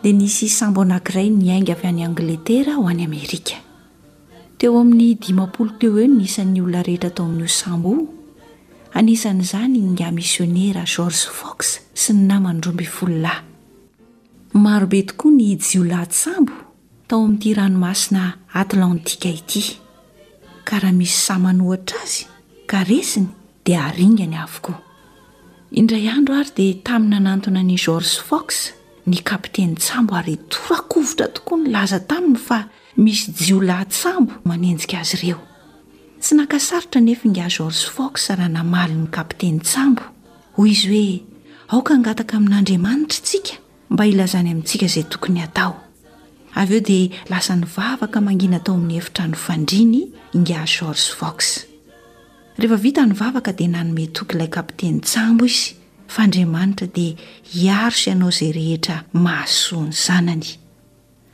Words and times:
di 0.00 0.12
nisy 0.16 0.48
sambo 0.48 0.80
anankiray 0.80 1.28
nyainga 1.28 1.76
avy 1.76 1.86
any 1.92 2.02
angletera 2.08 2.72
ho 2.74 2.82
any 2.88 3.04
amerika 3.04 3.52
teoamin'ny 4.60 5.12
iaoo 5.28 5.66
teo 5.78 5.98
e 6.00 6.06
nisan'nyolona 6.08 6.80
rehetra 6.88 7.10
tao 7.12 7.26
amin'' 7.28 7.48
sambo 7.52 7.92
aisan'izany 8.96 9.76
ngamisionera 9.92 10.84
george 10.88 11.20
fox 11.40 11.78
sy 11.92 12.12
ny 12.16 12.26
naadrombye 12.32 12.88
oa 13.00 13.42
nyjiasab 15.36 16.50
taoam'tyoainaalantikaiy 17.08 19.36
y 19.36 19.38
nyoha 20.96 21.52
ay 26.48 26.60
y 26.64 26.66
da 26.84 26.98
ny'ng 27.04 27.76
ny 29.06 29.22
kapitany 29.24 29.76
tsambo 29.80 30.14
ary 30.16 30.36
torakovotra 30.50 31.28
tokoa 31.28 31.58
ny 31.58 31.70
laza 31.72 32.00
taminy 32.00 32.38
fa 32.38 32.64
misy 32.96 33.30
jiola 33.32 33.84
tsambo 33.84 34.32
manenjika 34.44 35.00
azy 35.00 35.14
ireo 35.16 35.40
tsy 36.20 36.34
nakasaritra 36.36 37.00
nefa 37.00 37.28
inga 37.28 37.48
george 37.48 37.80
fox 37.96 38.28
raha 38.30 38.48
namali 38.48 38.94
ny 38.94 39.08
kaptany 39.10 39.60
tsambo 39.60 40.02
hoy 40.58 40.70
izy 40.70 40.88
hoe 40.88 41.20
aoka 41.72 41.94
angataka 41.94 42.36
amin'andriamanitra 42.36 43.20
tsika 43.24 43.54
mba 43.90 44.04
ilazany 44.06 44.50
amintsika 44.50 44.86
zay 44.86 45.04
tokony 45.04 45.40
atao 45.42 45.80
aveo 46.54 46.80
dia 46.80 47.08
lasanyvavaka 47.28 48.20
mangina 48.20 48.56
atao 48.56 48.74
amin'ny 48.74 48.94
hefitra 48.94 49.26
ny 49.26 49.34
fandriny 49.36 50.00
inga 50.34 50.64
george 50.66 51.00
fox 51.18 51.64
ehefavita 52.58 53.06
ny 53.06 53.14
vavaka 53.14 53.52
dia 53.52 53.68
nanometokyilay 53.68 54.48
kaptany 54.50 55.00
tsambo 55.00 55.44
izy 55.46 55.79
faandriamanitra 56.14 56.86
dia 56.88 57.14
hiaro 57.54 57.94
sa 57.94 58.10
ianao 58.10 58.30
izay 58.34 58.52
rehetra 58.58 58.96
mahasoa 59.24 59.82
ny 59.86 59.92
zanany 60.04 60.48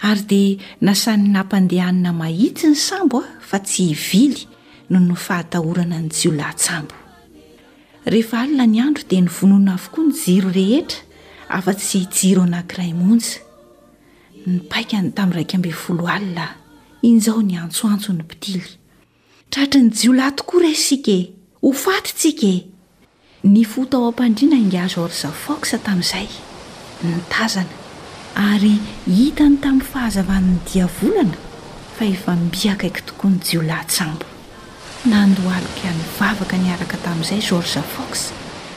ary 0.09 0.23
dia 0.31 0.61
nasany 0.87 1.25
nampandehanina 1.35 2.11
mahitsy 2.21 2.69
ny 2.71 2.77
sambo 2.89 3.19
a 3.25 3.29
fa 3.51 3.59
tsy 3.69 3.83
hivily 4.03 4.43
noho 4.91 5.05
ny 5.09 5.17
fahatahorana 5.27 5.99
ny 6.05 6.09
jiolantsambo 6.21 6.95
ehef 8.11 8.31
alina 8.41 8.65
ny 8.69 8.79
andro 8.87 9.03
dia 9.11 9.21
ny 9.25 9.31
vonona 9.37 9.73
avokoa 9.79 10.05
ny 10.07 10.13
jiro 10.25 10.49
rehetra 10.61 11.01
afa-tsy 11.57 11.97
ijiro 12.05 12.41
anankiray 12.47 12.93
monja 13.01 13.41
ny 14.47 14.57
paikany 14.73 15.09
tamin'yraika 15.17 15.55
ambe 15.59 15.73
folo 15.83 16.05
alina 16.17 16.47
inzao 17.09 17.41
ny 17.49 17.55
antsoantso 17.67 18.11
ny 18.13 18.23
mpitily 18.27 18.71
tratra 19.51 19.81
ny 19.83 19.89
jiolatokoa 19.99 20.61
ray 20.67 20.79
sikae 20.87 21.23
hofaty 21.65 22.13
tsikae 22.19 22.57
ny 23.47 23.63
fota 23.65 23.97
ao 24.01 24.09
am-pan-drina 24.11 24.57
inga 24.59 24.87
gorge 24.95 25.29
fos 25.45 25.71
tamin'izay 25.85 26.27
nytazana 27.07 27.75
ary 28.47 28.73
hitany 29.19 29.55
tamin'ny 29.65 29.89
fahazavan'ny 29.93 30.57
dia 30.69 30.87
volana 30.99 31.37
fa 31.97 32.03
efa 32.15 32.33
mbiakaiko 32.43 33.01
tokoa 33.09 33.31
ny 33.35 33.39
jiolatsambo 33.49 34.27
nandoalika 35.13 35.87
anyvavaka 35.93 36.57
niaraka 36.65 36.97
tamin'izay 37.05 37.41
george 37.49 37.77
fox 37.95 38.13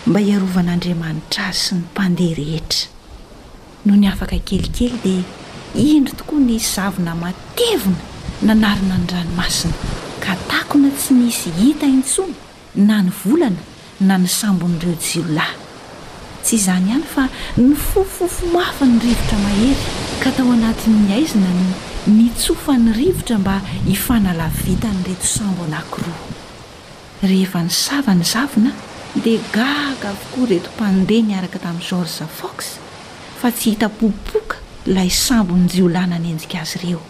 mba 0.08 0.20
hiarovan'aandriamanitra 0.26 1.42
azy 1.50 1.62
sy 1.66 1.72
ny 1.76 1.82
mpandeha 1.88 2.38
rehetra 2.42 2.86
no 3.86 3.94
ny 4.02 4.06
afaka 4.14 4.38
kelikely 4.50 4.94
dia 5.04 5.24
indry 5.92 6.14
tokoa 6.20 6.40
nysy 6.50 6.70
zavina 6.76 7.14
matevona 7.16 8.02
nanarina 8.48 8.96
ny 9.02 9.08
ranomasina 9.14 9.74
ka 10.24 10.32
takona 10.52 10.90
tsy 10.98 11.12
misy 11.18 11.50
hita 11.58 11.86
intsona 11.96 12.38
na 12.76 13.02
ny 13.02 13.10
volana 13.24 13.62
na 14.00 14.16
ny 14.18 14.28
sambon'ireo 14.32 14.96
jiolay 14.96 15.52
tsy 16.44 16.56
izany 16.56 16.88
ihany 16.90 17.04
fa 17.14 17.24
nyfofofo 17.58 18.48
mafy 18.54 18.86
ny 18.88 18.98
rivotra 19.04 19.38
mahery 19.46 19.74
ka 20.24 20.30
tao 20.38 20.52
anati'niaizina 20.56 21.50
ny 21.60 21.64
nitsofany 22.18 22.90
rivotra 23.00 23.38
mba 23.40 23.56
hifanalavitany 23.90 25.02
reto 25.08 25.28
sambo 25.28 25.64
anakiroa 25.64 26.20
rehefa 27.32 27.60
ny 27.68 27.72
sarany 27.86 28.24
zavina 28.24 28.72
dia 29.24 29.42
gaga 29.54 30.10
avokoa 30.16 30.46
reto 30.52 30.70
mpandeha 30.80 31.26
ny 31.28 31.34
araka 31.40 31.60
tamin'i 31.60 31.88
george 31.90 32.24
fox 32.40 32.56
fa 33.42 33.52
tsy 33.52 33.70
hitapopoka 33.76 34.56
ilay 34.88 35.10
sambo 35.12 35.56
ny 35.60 35.68
jiolana 35.68 36.16
anenjika 36.16 36.62
azy 36.64 36.78
ireo 36.88 37.04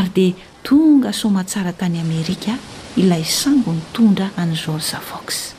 ary 0.00 0.10
dia 0.16 0.34
tonga 0.64 1.12
somatsara 1.12 1.72
tany 1.76 2.00
amerika 2.00 2.56
ilay 2.96 3.24
sambo 3.24 3.72
ny 3.76 3.82
tondra 3.92 4.32
any 4.40 4.56
george 4.64 4.96
fox 5.10 5.52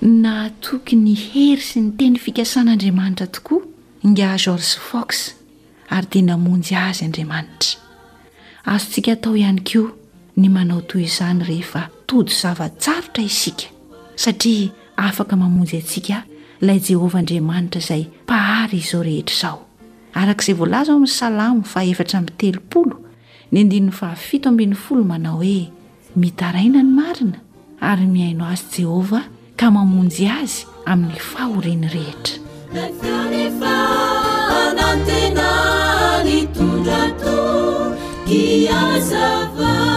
na 0.00 0.50
toky 0.60 0.92
ny 0.96 1.16
hery 1.16 1.56
sy 1.62 1.80
ny 1.80 1.96
teny 1.96 2.16
fikasan'andriamanitra 2.20 3.28
tokoa 3.32 3.64
inga 4.04 4.36
george 4.36 4.76
fox 4.90 5.32
ary 5.88 6.04
dia 6.12 6.20
namonjy 6.22 6.76
azy 6.76 7.04
andriamanitra 7.08 7.80
azontsika 8.68 9.12
atao 9.16 9.32
ihany 9.40 9.62
ko 9.64 9.88
ny 10.36 10.48
manao 10.52 10.80
toy 10.84 11.04
izany 11.08 11.40
rehefa 11.48 11.88
tody 12.06 12.32
zavatsarotra 12.40 13.24
isika 13.24 13.72
satria 14.20 14.68
afaka 15.00 15.32
mamonjy 15.36 15.78
atsika 15.80 16.22
ilay 16.60 16.80
jehovah 16.88 17.22
andriamanitra 17.22 17.80
izay 17.80 18.04
mpahary 18.26 18.78
izao 18.84 19.02
rehetra 19.02 19.36
zao 19.42 19.60
arak'izay 20.14 20.54
voalaza 20.60 20.92
ao 20.92 20.96
ami'ny 20.98 21.12
salamo 21.16 21.62
fa 21.62 21.84
efatra 21.84 22.20
m'ny 22.20 22.36
telopolo 22.36 23.00
ny 23.52 23.58
aaian' 23.60 24.74
folo 24.76 25.04
manao 25.04 25.36
hoe 25.40 25.72
miaaina 26.16 26.82
ny 26.84 26.90
marina 27.00 27.38
arymhaiozj 27.80 29.35
ka 29.56 29.70
mamonjy 29.72 30.28
azy 30.40 30.68
amin'ny 30.92 31.16
fahorenirehetra 31.16 32.36
afia 32.84 33.18
rehefa 33.32 33.74
anantena 34.60 35.50
ny 36.28 36.40
tondrato 36.56 37.38
kiazava 38.28 39.95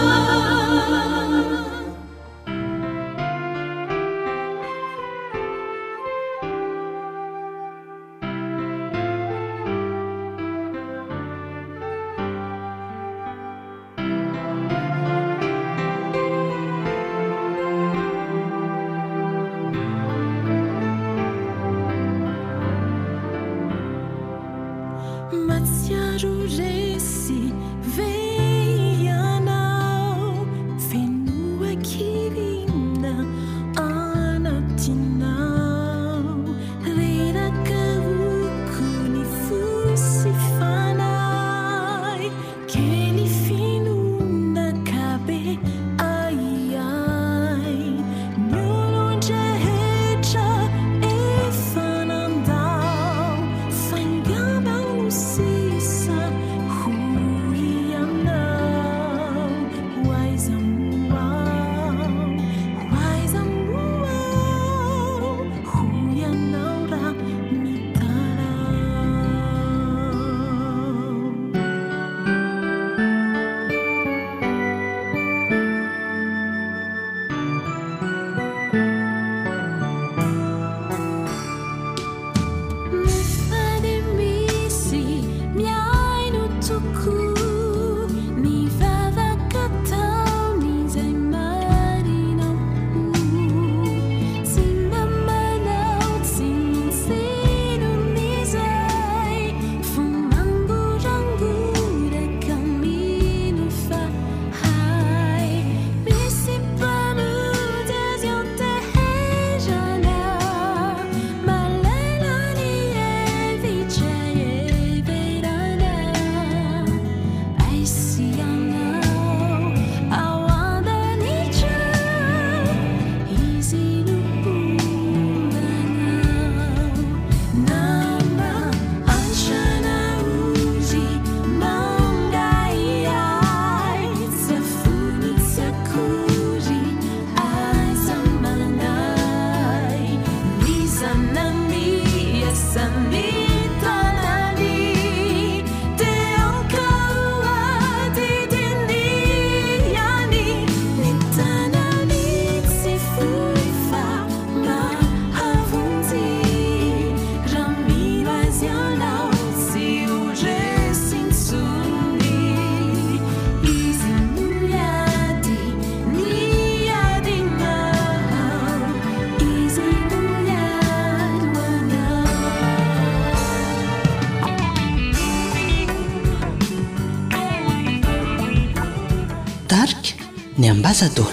بسدر 180.74 181.24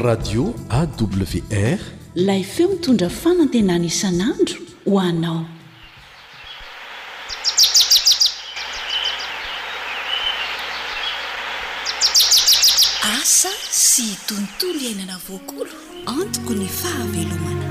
radio 0.00 0.54
awr 0.78 1.78
lay 2.14 2.42
feo 2.44 2.68
mitondra 2.68 3.08
fanantenana 3.22 3.86
isan'andro 3.90 4.58
ho 4.90 4.98
anao 5.00 5.44
asa 13.20 13.52
sy 13.88 14.06
tontolo 14.28 14.78
iainana 14.86 15.16
voakolo 15.26 15.72
antoko 16.18 16.50
ny 16.58 16.66
fahavelomana 16.80 17.66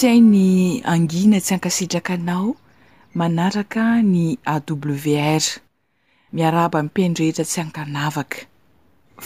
tay 0.00 0.16
ny 0.24 0.80
angina 0.92 1.36
tsy 1.44 1.52
ankasitraka 1.56 2.12
anao 2.18 2.50
manaraka 3.20 3.82
ny 4.12 4.26
awr 4.54 5.42
miaraba 6.36 6.78
mipiandretra 6.84 7.44
tsy 7.48 7.58
ankanavaka 7.64 8.36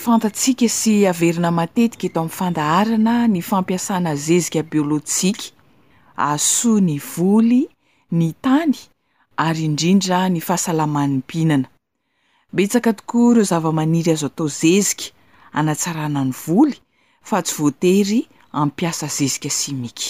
fantatsika 0.02 0.66
sy 0.78 0.95
aveina 1.12 1.50
matetika 1.59 2.04
eto 2.09 2.19
ami'ny 2.23 2.33
fandaharana 2.38 3.14
ny 3.33 3.40
fampiasana 3.50 4.11
zezika 4.26 4.61
biôlôtsika 4.73 5.45
asoa 6.33 6.81
ny 6.88 6.97
voly 7.12 7.61
ny 8.19 8.26
tany 8.45 8.78
ay 9.45 9.57
indinda 9.69 10.21
ny 10.33 10.40
hamnnttokoa 10.49 13.31
reozavamaniry 13.37 14.11
azoataoeiaaatsaanany 14.16 16.33
voly 16.47 16.76
fa 17.28 17.37
tsy 17.45 17.54
voatery 17.61 18.21
ampiasa 18.62 19.07
zezikaimik 19.16 20.00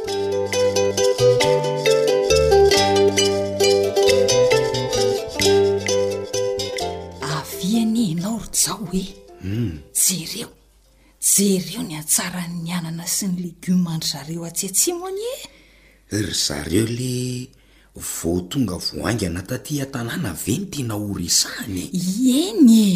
zao 8.53 8.88
e 8.93 9.15
um 9.43 9.79
jereo 9.93 10.50
jereo 11.20 11.81
ny 11.88 11.96
atsaranny 12.00 12.72
anana 12.75 13.05
sy 13.08 13.25
ny 13.31 13.36
legioma 13.48 13.96
ndry 13.98 14.10
zareo 14.12 14.43
atsy 14.50 14.65
atsi 14.70 14.89
moany 14.98 15.24
e 16.12 16.20
zareo 16.46 16.84
le 16.98 17.13
votonga 18.20 18.75
voangaana 18.86 19.41
tatyantanàna 19.50 20.29
aveny 20.36 20.65
tena 20.72 20.93
orisahny 21.08 21.84
eny 22.39 22.70
e 22.75 22.91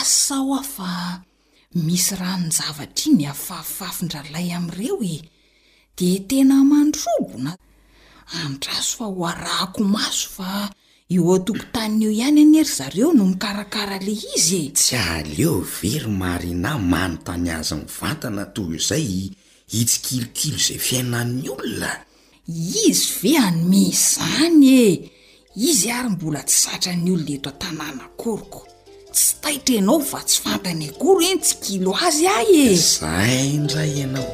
asa 0.00 0.36
ho 0.44 0.52
aofa 0.58 0.90
misy 1.86 2.10
raha 2.18 2.36
minzavatra 2.42 3.02
iny 3.08 3.14
ny 3.16 3.24
afaifafindra 3.32 4.20
lay 4.34 4.48
am'ireo 4.58 4.98
e 5.14 5.16
de 5.96 6.08
tena 6.28 6.56
mandrobona 6.66 7.52
andraso 8.42 8.96
fa 8.98 9.06
hoarahako 9.06 9.80
maso 9.86 10.28
fa 10.36 10.50
eatoko 11.10 11.64
tan'io 11.72 12.10
ihany 12.12 12.40
any 12.42 12.56
ery 12.60 12.68
zareo 12.76 13.12
no 13.16 13.24
mikarakara 13.26 13.96
le 14.06 14.12
izy 14.36 14.56
e 14.66 14.68
tsy 14.76 14.96
aleo 14.96 15.64
very 15.80 16.06
marina 16.20 16.76
mano 16.78 17.16
tany 17.24 17.48
azy 17.50 17.74
miivantana 17.80 18.44
toy 18.54 18.72
izay 18.76 19.08
itsikilokilo 19.80 20.58
zay 20.66 20.78
fiainann'ny 20.86 21.48
olona 21.54 21.92
izy 22.90 23.06
ve 23.20 23.32
anome 23.46 23.84
zany 24.10 24.66
e 24.84 24.88
izy 25.70 25.88
ary 25.98 26.10
mbola 26.12 26.42
tsy 26.48 26.56
satra 26.62 26.92
ny 26.96 27.10
olona 27.14 27.30
eto 27.36 27.48
a 27.50 27.54
-tanàna 27.60 28.04
koryko 28.20 28.60
tsy 29.14 29.28
taitra 29.42 29.74
ianao 29.78 30.00
fa 30.10 30.18
tsy 30.28 30.38
fantany 30.44 30.84
akory 30.92 31.24
eny 31.30 31.40
tsikilo 31.44 31.90
azy 32.06 32.26
ahy 32.38 32.52
e 32.70 32.74
zayndray 32.94 33.92
ianao 34.02 34.28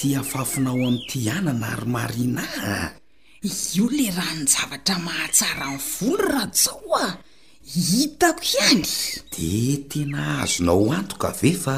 ty 0.00 0.14
afafinao 0.16 0.74
ami'ty 0.88 1.28
anana 1.30 1.66
ary 1.76 1.86
marina 1.96 2.46
io 3.44 3.84
le 3.92 4.06
ranojavatra 4.16 4.96
mahatsara 5.04 5.68
n 5.76 5.76
volorato 5.76 6.56
zao 6.62 6.92
a 7.04 7.06
hitako 7.74 8.42
ihany 8.48 8.88
de 9.32 9.52
tena 9.92 10.40
aahazonao 10.40 10.88
antoka 10.98 11.28
ve 11.40 11.52
fa 11.64 11.76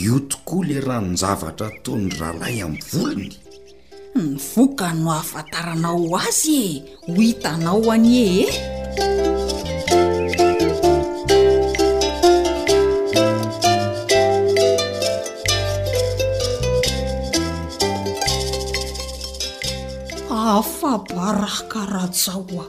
io 0.00 0.16
tokoa 0.32 0.66
le 0.70 0.78
ranojavatra 0.88 1.68
taony 1.84 2.08
rahalay 2.18 2.56
amny 2.64 2.80
volony 2.90 3.28
nyvoka 4.16 4.88
no 4.96 5.08
afantaranao 5.20 6.08
azy 6.26 6.48
e 6.68 6.70
ho 7.06 7.20
hitanao 7.20 7.84
any 7.92 8.12
e 8.28 8.30
e 8.48 9.35
fabarahakaratsaho 20.62 22.60
ao 22.60 22.68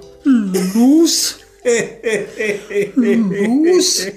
losa 0.75 1.39
losa 2.96 4.12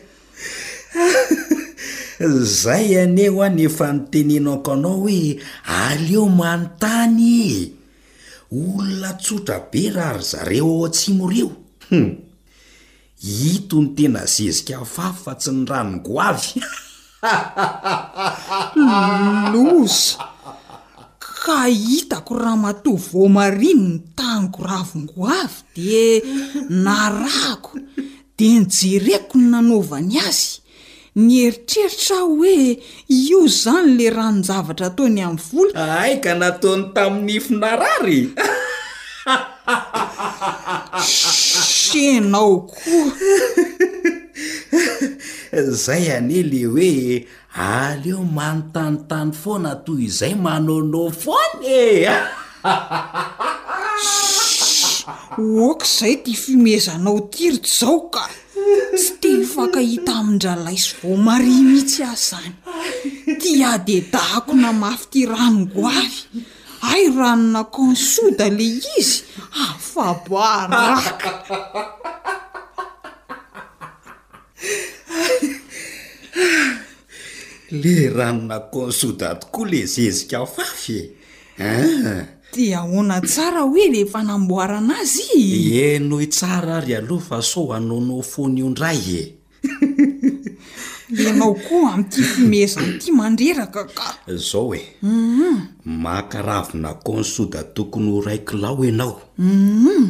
zay 2.43 2.99
aneho 3.03 3.43
any 3.43 3.62
efa 3.71 3.93
nitenenako 3.93 4.73
anao 4.73 4.99
hoe 5.05 5.39
aleo 5.67 6.27
manontany 6.27 7.62
e. 7.62 7.73
olona 8.53 9.12
tsotra 9.15 9.59
be 9.71 9.91
rary 9.95 10.23
zareo 10.23 10.67
ao 10.69 10.85
an-tsimoreo 10.87 11.50
hm. 11.89 12.11
hito 13.23 13.79
ny 13.83 13.89
tena 13.95 14.27
zezika 14.27 14.85
fafatsy 14.85 15.50
ny 15.53 15.65
rano 15.71 15.99
goavy 16.03 16.59
losa 19.53 20.27
ka 21.41 21.65
hitako 21.73 22.37
raha 22.39 22.57
matovomariny 22.57 23.89
ny 23.89 23.99
tany 24.19 24.47
goravingoavy 24.53 25.65
di 25.75 26.21
narahhako 26.83 27.79
dia 28.37 28.61
nijerekiko 28.69 29.37
ny 29.41 29.47
nanaovany 29.55 30.17
azy 30.29 30.61
ny 31.17 31.33
heritreritra 31.43 32.19
aho 32.21 32.29
hoe 32.37 32.59
io 33.09 33.41
izany 33.49 33.89
la 33.97 34.07
rahnojavatra 34.21 34.87
ataony 34.93 35.19
amin'ny 35.27 35.43
volo 35.47 35.71
aika 36.03 36.33
nataony 36.41 36.85
tamin'ny 36.95 37.39
finarary 37.47 38.21
senao 41.13 42.55
koa 42.69 43.11
zay 45.52 46.09
ane 46.14 46.42
le 46.47 46.62
hoe 46.71 47.26
aleo 47.59 48.23
manontanotany 48.37 49.33
foana 49.42 49.73
toy 49.85 50.02
izay 50.09 50.35
manaona 50.45 51.11
foany 51.23 51.57
e 51.66 51.69
oka 55.69 55.87
izay 55.92 56.14
ty 56.25 56.33
fimezanao 56.42 57.19
tirita 57.35 57.71
zao 57.78 57.99
ka 58.14 58.25
tsy 58.97 59.07
teny 59.23 59.42
fankahita 59.52 60.12
amindralai 60.23 60.78
sy 60.85 60.90
vao 61.00 61.16
mari 61.26 61.52
mihitsy 61.66 62.02
a 62.07 62.09
zany 62.28 62.52
ti 63.42 63.50
ade 63.73 63.97
da 64.12 64.23
ako 64.38 64.52
namafy 64.62 65.07
ty 65.12 65.21
ranogoavy 65.33 66.21
ay 66.95 67.02
ranona 67.19 67.62
kansoda 67.75 68.47
le 68.59 68.69
izy 69.00 69.16
afaboaraka 69.66 71.28
le 77.71 78.11
rano 78.12 78.43
nakonsoda 78.50 79.35
tokoa 79.39 79.69
le 79.71 79.87
zezika 79.87 80.47
fafy 80.47 80.99
e 80.99 81.11
a 81.59 81.69
ah. 81.81 82.27
di 82.53 82.75
ahona 82.75 83.21
tsara 83.23 83.62
hoe 83.62 83.87
le 83.95 84.05
fanamboarana 84.07 84.95
azy 84.99 85.71
enoho 85.95 86.23
y 86.23 86.27
tsara 86.35 86.81
ry 86.85 86.95
aloh 86.99 87.23
fa 87.23 87.39
soo 87.43 87.71
anaonao 87.77 88.23
fony 88.23 88.62
ondray 88.67 89.00
e 89.23 89.25
ianao 91.23 91.55
koa 91.67 91.95
am'ity 91.95 92.23
fimezany 92.33 92.93
ity 92.99 93.09
mandreraka 93.15 93.83
ka 93.97 94.07
izao 94.35 94.75
e 94.75 94.81
mhm. 95.03 95.55
makaravy 95.85 96.75
nakonsoda 96.83 97.61
tokony 97.75 98.11
ho 98.12 98.19
raikilao 98.27 98.85
ianao 98.85 99.15
mhm. 99.39 100.05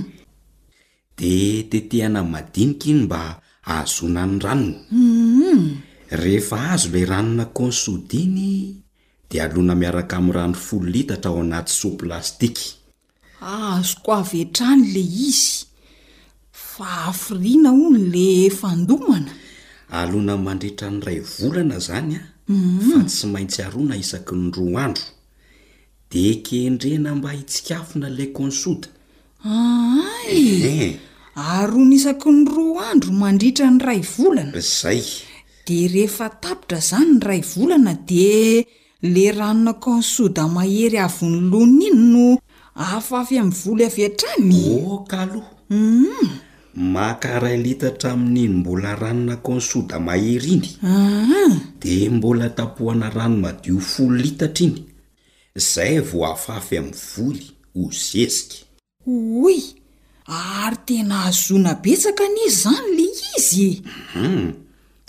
di 1.19 1.65
tetehana 1.71 2.25
madinika 2.25 2.87
iny 2.91 3.05
mba 3.05 3.21
ahazona 3.65 4.23
ny 4.27 4.39
ranono 4.45 4.77
mhm. 4.93 5.90
rehefa 6.11 6.71
azo 6.73 6.89
lay 6.93 7.05
ranona 7.07 7.45
konsod 7.55 8.11
iny 8.13 8.83
dia 9.31 9.45
alona 9.47 9.75
miaraka 9.79 10.19
min'nyrandro 10.19 10.61
folo 10.67 10.89
litatra 10.95 11.31
ao 11.31 11.41
anaty 11.45 11.71
soa 11.79 11.97
plastiky 12.01 12.67
azoko 13.53 14.11
aventrany 14.19 14.83
le 14.95 15.03
izy 15.29 15.51
fa 16.71 16.89
afiriana 17.13 17.71
o 17.73 17.87
no 17.95 17.99
le 18.15 18.27
fandomana 18.61 19.33
alona 19.99 20.35
mandritra 20.47 20.91
ny 20.91 21.01
ray 21.07 21.21
volana 21.39 21.79
zany 21.87 22.13
a 22.21 22.23
mhm. 22.47 22.91
fa 22.91 22.99
tsy 23.09 23.27
maintsy 23.35 23.63
arona 23.69 23.95
isaky 24.03 24.35
ny 24.43 24.51
roa 24.57 24.83
andro 24.89 25.07
de 26.11 26.25
kendrena 26.49 27.15
mba 27.15 27.31
hitsikafina 27.39 28.09
lay 28.17 28.29
konsoda 28.39 28.89
aay 29.45 30.37
eh, 30.37 30.81
eh. 30.89 30.93
arona 31.57 31.95
isaky 31.99 32.29
ny 32.39 32.43
roa 32.55 32.85
andro 32.93 33.13
mandritra 33.23 33.71
ny 33.71 33.79
ray 33.87 34.01
volana 34.17 34.59
zay 34.61 35.05
dia 35.67 35.89
rehefa 35.89 36.29
tabitra 36.43 36.79
izany 36.79 37.13
ny 37.15 37.21
ray 37.29 37.41
volana 37.41 37.95
di 38.07 38.65
la 39.15 39.31
ranona 39.33 39.73
ko 39.81 39.97
nsoda 40.01 40.49
mahery 40.49 40.99
avyny 41.07 41.37
lona 41.51 41.85
iny 41.89 41.99
no 42.13 42.39
afafy 42.75 43.39
amin'ny 43.41 43.57
voly 43.65 43.85
avy 43.85 44.03
antrany 44.07 44.61
okalo 44.97 45.39
um 45.71 45.81
mm-hmm. 45.81 46.29
makaray 46.93 47.57
litatra 47.65 48.13
amin'iny 48.17 48.49
mbola 48.61 48.93
ranona 49.03 49.37
ko 49.45 49.53
nsoda 49.61 49.97
mahery 50.07 50.51
iny 50.57 50.69
a 50.85 50.97
dia 51.81 52.11
mbola 52.11 52.47
tapohana 52.57 53.09
rano 53.17 53.37
madio 53.43 53.81
folo 53.91 54.17
litatra 54.25 54.65
iny 54.67 54.77
izay 55.59 56.01
vo 56.09 56.19
afafy 56.33 56.75
amin'ny 56.81 56.99
voly 57.17 57.47
hozezika 57.75 58.57
oy 59.47 59.59
ary 60.61 60.79
tena 60.87 61.15
hazona 61.27 61.73
betsaka 61.83 62.25
nizy 62.35 62.45
izany 62.49 62.91
la 62.97 63.27
izyhm 63.37 64.45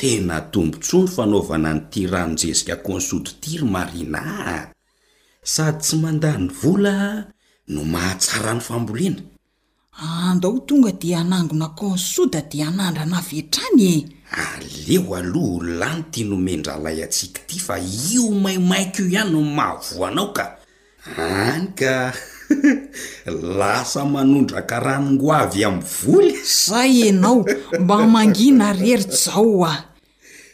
tena 0.02 0.42
tombontsonro 0.52 1.08
fanaovana 1.16 1.70
ny 1.78 1.82
ty 1.92 2.02
ranonjezika 2.12 2.76
konsody 2.86 3.32
ty 3.42 3.52
ry 3.62 3.68
marinaa 3.74 4.58
sady 5.54 5.78
tsy 5.82 5.96
mandany 6.04 6.48
vola 6.62 6.96
no 7.74 7.82
mahatsara 7.94 8.52
any 8.56 8.60
famboliana 8.68 9.22
andao 10.30 10.58
ah, 10.58 10.64
tonga 10.68 10.92
dia 11.02 11.20
anangona 11.22 11.68
konsoda 11.80 12.42
dia 12.50 12.68
anandranavetrany 12.70 13.86
e 13.88 14.00
aleo 14.44 15.06
aloha 15.20 15.52
olano 15.58 16.04
tya 16.12 16.24
nomendra 16.26 16.76
lay 16.84 17.00
atsika 17.06 17.42
ity 17.48 17.58
fa 17.66 17.76
io 18.14 18.26
maimaiko 18.44 19.04
io 19.06 19.10
ihany 19.14 19.30
no 19.34 19.40
mahavoanao 19.58 20.30
ka 20.34 20.46
any 21.18 21.68
ka 21.78 21.94
lasa 23.60 24.02
manondraka 24.14 24.78
ranongoavy 24.86 25.62
amin'ny 25.68 25.88
voly 26.06 26.34
zay 26.66 27.10
anao 27.10 27.40
mba 27.82 27.96
mangina 28.14 28.68
rerity 28.74 29.16
zao 29.24 29.62
a 29.62 29.66
ah. 29.72 29.80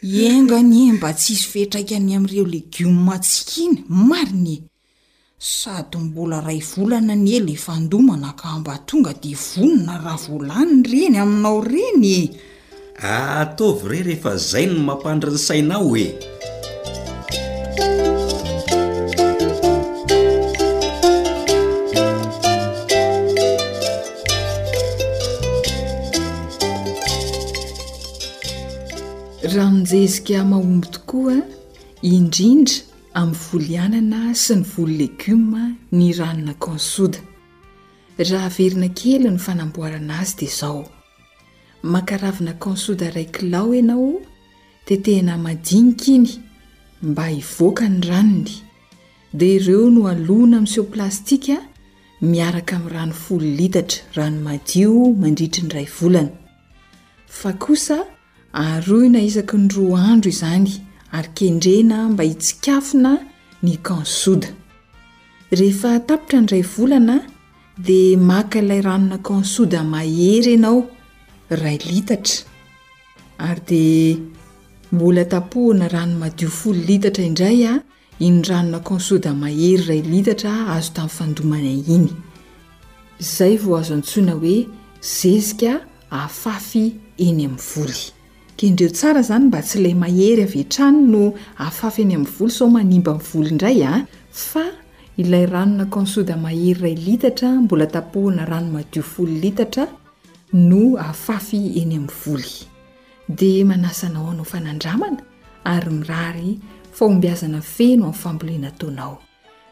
iengany 0.02 0.88
e 0.88 0.92
mba 0.94 1.10
ts 1.14 1.30
isy 1.34 1.44
fihtraika 1.52 1.94
any 1.98 2.14
amin'ireo 2.16 2.46
legioma 2.46 3.16
tsikiny 3.18 3.82
mariny 3.88 4.54
e 4.58 4.62
sady 5.38 5.98
mbola 5.98 6.38
ray 6.46 6.60
volana 6.70 7.14
ny 7.16 7.30
e 7.38 7.40
laefa 7.46 7.74
ndomana 7.80 8.30
ka 8.38 8.58
mbatonga 8.58 9.12
de 9.22 9.32
vonona 9.34 9.94
raha 10.04 10.16
voalanina 10.24 10.82
reny 11.02 11.16
aminao 11.22 11.58
renye 11.64 12.20
aataovy 13.02 13.84
ah, 13.90 13.94
ire 13.98 14.02
rehefa 14.08 14.32
zay 14.36 14.66
no 14.66 14.78
mampandri 14.86 15.30
ny 15.30 15.38
sainao 15.38 15.90
e 15.96 16.06
raha 29.56 29.70
minjayzika 29.70 30.44
mahomby 30.44 30.86
tokoa 30.90 31.36
indrindra 32.02 32.82
amin'ny 33.20 33.34
volianana 33.42 34.20
sy 34.36 34.54
ny 34.60 34.64
volo 34.70 34.92
legioma 34.98 35.62
ny 35.98 36.08
ranona 36.18 36.54
kansoda 36.64 37.18
raha 38.30 38.48
verina 38.56 38.88
kely 38.98 39.24
ny 39.30 39.38
fanamboarana 39.46 40.18
azy 40.22 40.34
dia 40.40 40.48
izao 40.50 40.82
mankaravina 41.82 42.52
kansoda 42.60 43.08
raiky 43.10 43.48
lao 43.52 43.72
ianao 43.74 44.10
tetehna 44.84 45.38
madinika 45.38 46.08
iny 46.16 46.28
mba 47.02 47.26
hivoakany 47.28 48.00
ranony 48.08 48.52
dia 49.32 49.54
ireo 49.54 49.88
no 49.90 50.08
aloana 50.12 50.56
amin'seho 50.56 50.84
plastika 50.92 51.56
miaraka 52.22 52.76
amin'ny 52.76 52.92
rano 52.94 53.14
folo 53.22 53.44
litatra 53.58 54.02
rano 54.14 54.40
madio 54.44 55.12
mandritry 55.20 55.62
ny 55.64 55.68
ray 55.72 55.88
volana 56.00 56.30
fa 57.26 57.52
kosa 57.52 58.04
ar 58.56 58.84
oinaisaky 58.96 59.56
ny 59.62 59.68
roa 59.76 60.00
andro 60.12 60.30
izany 60.34 60.68
ary 61.16 61.28
kendrena 61.38 61.96
mba 62.12 62.24
hitsikafina 62.30 63.12
ny 63.64 63.72
kansoda 63.88 64.48
ehefatapitra 65.54 66.38
nray 66.46 66.62
volana 66.74 67.16
di 67.86 68.00
maka 68.30 68.58
ilay 68.62 68.80
ranona 68.88 69.18
kansoda 69.28 69.80
mahery 69.92 70.54
ianao 70.56 70.78
ray 71.62 71.76
iara 71.76 72.22
y 73.50 73.54
d 73.68 74.18
mbola 74.92 75.22
ohana 75.56 75.88
ranomadio 75.88 76.48
fo 76.48 76.72
lira 76.72 77.10
iaya 77.20 77.82
inyranona 78.20 78.80
kan 78.80 78.98
soda 78.98 79.34
mahery 79.42 79.84
ray 79.88 80.02
litatra 80.02 80.52
azo 80.74 80.92
tamin'ny 80.94 81.14
fandomana 81.18 81.70
iny 81.96 82.08
ay 83.46 83.56
voazo 83.64 83.92
antsoina 83.98 84.34
oe 84.36 84.56
zezika 85.00 85.72
afafy 86.10 86.84
eny 87.26 87.44
amin'ny 87.46 87.60
vly 87.76 88.17
kendreo 88.58 88.90
tsara 88.90 89.22
zany 89.22 89.44
mba 89.46 89.60
tsy 89.62 89.78
lay 89.78 89.94
mahery 89.94 90.42
avtrano 90.48 91.00
no 91.12 91.22
aafafy 91.64 92.02
eny 92.02 92.14
am'nyvoly 92.18 92.50
so 92.58 92.66
manimba 92.76 93.12
voly 93.28 93.50
indraya 93.54 93.88
ah? 93.96 94.00
fa 94.30 94.64
ilay 95.22 95.44
ranonaknsodamahery 95.52 96.80
ray 96.82 96.94
litatra 97.06 97.50
mbola 97.64 97.86
tapona 97.86 98.44
ranomadiof 98.50 99.12
itatra 99.50 99.84
no 100.70 100.82
aafafy 101.06 101.56
eny 101.80 101.94
am'nyvly 102.00 102.52
d 103.28 103.40
anasanao 103.74 104.26
anao 104.32 104.44
fanandramana 104.52 105.22
ay 105.64 105.80
mirary 105.98 106.50
fombiazanafeno 106.98 108.04
amiyfambolinataonao 108.08 109.14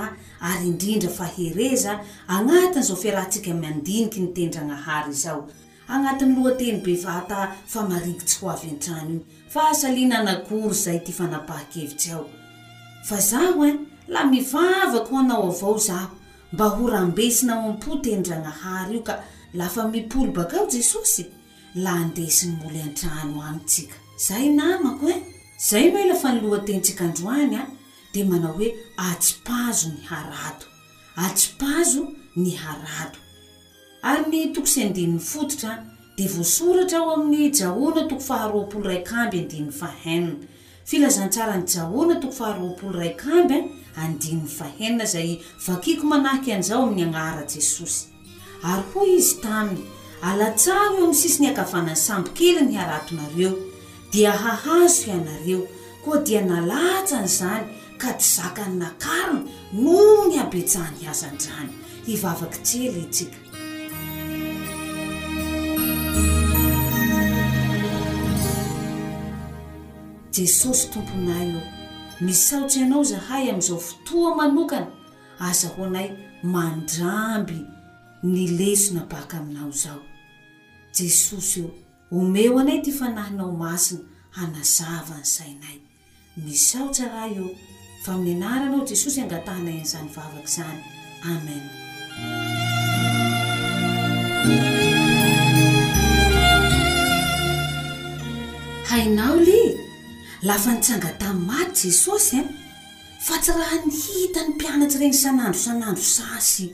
ary 0.49 0.67
indrindra 0.71 1.09
fa 1.17 1.25
hereza 1.35 1.93
agnatin' 2.35 2.83
zao 2.87 2.97
fiarahntsika 3.03 3.53
mandiniky 3.63 4.19
nytendragnahary 4.19 5.13
zao 5.23 5.41
agnatin'ny 5.93 6.33
moateny 6.37 6.79
be 6.85 6.93
vata 7.03 7.39
famarikitsy 7.73 8.39
ho 8.41 8.49
av 8.49 8.63
antrano 8.71 9.15
i 9.19 9.21
fa 9.53 9.69
asalina 9.69 10.23
nakory 10.23 10.73
zay 10.83 10.99
ty 11.05 11.11
fanapaha-kevitsy 11.17 12.11
ao 12.11 12.25
zaho 13.31 13.65
e 13.67 13.71
la 14.07 14.25
mivavaka 14.25 15.09
ho 15.09 15.17
anao 15.17 15.49
avao 15.51 15.77
zaho 15.77 16.15
mba 16.53 16.65
ho 16.67 16.89
rambesi 16.89 17.45
nao 17.45 17.69
am-po 17.69 17.95
tendragnahary 17.95 18.93
io 18.97 19.01
ka 19.03 19.19
lafa 19.53 19.87
mipolo 19.87 20.31
bakao 20.31 20.65
jesosy 20.69 21.25
la 21.75 21.93
ndesiny 22.05 22.53
mola 22.63 22.83
antrano 22.83 23.43
ati 23.49 23.89
zay 24.27 24.49
namako 24.49 25.09
e 25.09 25.15
zay 25.69 25.91
mela 25.91 26.13
fanyloatentsika 26.21 27.03
androanya 27.05 27.61
di 28.13 28.21
manao 28.23 28.53
hoe 28.57 28.69
atsipazo 29.09 29.87
ny 29.95 30.03
harat 30.09 30.59
atipazo 31.25 32.03
ny 32.35 32.51
haa 32.55 33.11
ary 34.11 34.25
ny 34.29 34.53
toe 34.53 35.05
ootra 35.41 35.73
d 36.17 36.27
vosoratra 36.35 36.97
ao 37.01 37.09
amin'ny 37.15 37.49
ahoana 37.69 38.01
toko 38.09 38.21
faharoaolo 38.29 38.89
rakamby 38.93 39.37
any 39.37 39.73
hna 40.13 40.47
filazantsara 40.89 41.57
n'ny 41.57 41.67
jahoana 41.73 42.15
toko 42.21 42.33
fahaoo 42.39 42.91
rakab 43.01 43.49
any 43.95 44.39
ha 44.97 45.05
zay 45.15 45.41
vakiko 45.65 46.03
manahkyan'izao 46.13 46.81
amin'ny 46.85 47.03
anara 47.09 47.43
jesosy 47.53 48.07
ary 48.69 48.83
hoy 48.93 49.09
izy 49.17 49.35
taminy 49.41 49.83
alatsaho 50.21 50.93
eo 50.95 51.03
amin'y 51.09 51.15
sisy 51.21 51.41
nyakavanan'ny 51.43 51.95
sambokely 52.05 52.61
ny 52.69 52.73
ran 52.89 53.05
dia 54.11 54.31
hahazo 54.31 55.05
ianareo 55.09 55.67
koa 56.03 56.17
dia 56.17 56.41
nalatsa 56.45 57.21
ny 57.21 57.25
izany 57.33 57.65
ka 57.97 58.13
ty 58.13 58.25
zakany 58.35 58.75
nakarina 58.77 59.41
noo 59.73 60.27
ny 60.29 60.39
abijahny 60.39 61.03
hazandrany 61.05 61.71
hivavaky 62.05 62.59
tsely 62.67 63.03
tsika 63.15 63.39
jesosy 70.31 70.87
tomponay 70.87 71.47
io 71.49 71.61
nisaotsy 72.21 72.79
ianao 72.79 73.03
zahay 73.03 73.49
amin'izao 73.49 73.79
fotoa 73.79 74.35
manokana 74.35 74.87
azahoanay 75.39 76.09
mandramby 76.43 77.59
ny 78.23 78.47
lesona 78.59 79.01
baka 79.05 79.37
aminao 79.37 79.69
izao 79.69 80.01
jesosy 80.97 81.59
io 81.59 81.71
homeo 82.11 82.59
anay 82.59 82.81
ty 82.83 82.91
fanahinao 82.91 83.51
masina 83.51 84.01
anazava 84.41 85.15
ny 85.19 85.25
sainay 85.35 85.77
misao 86.43 86.87
tsaraa 86.95 87.27
io 87.35 87.45
fa 88.03 88.13
mi'nyanaranao 88.17 88.83
jesosy 88.89 89.21
angatahnayn'izany 89.23 90.09
vavaka 90.15 90.49
izany 90.51 90.79
amen 91.33 91.63
hainao 98.91 99.35
li 99.47 99.61
lafa 100.49 100.71
nitsangata 100.75 101.33
maty 101.33 101.81
jesosy 101.87 102.37
eh? 102.39 102.45
fa 103.25 103.39
tsy 103.43 103.51
raha 103.59 103.77
nihita 103.87 104.39
ny 104.43 104.49
mpianatsy 104.55 104.97
regny 104.99 105.17
sanandro 105.23 105.59
sanandro 105.65 106.03
sasy 106.17 106.65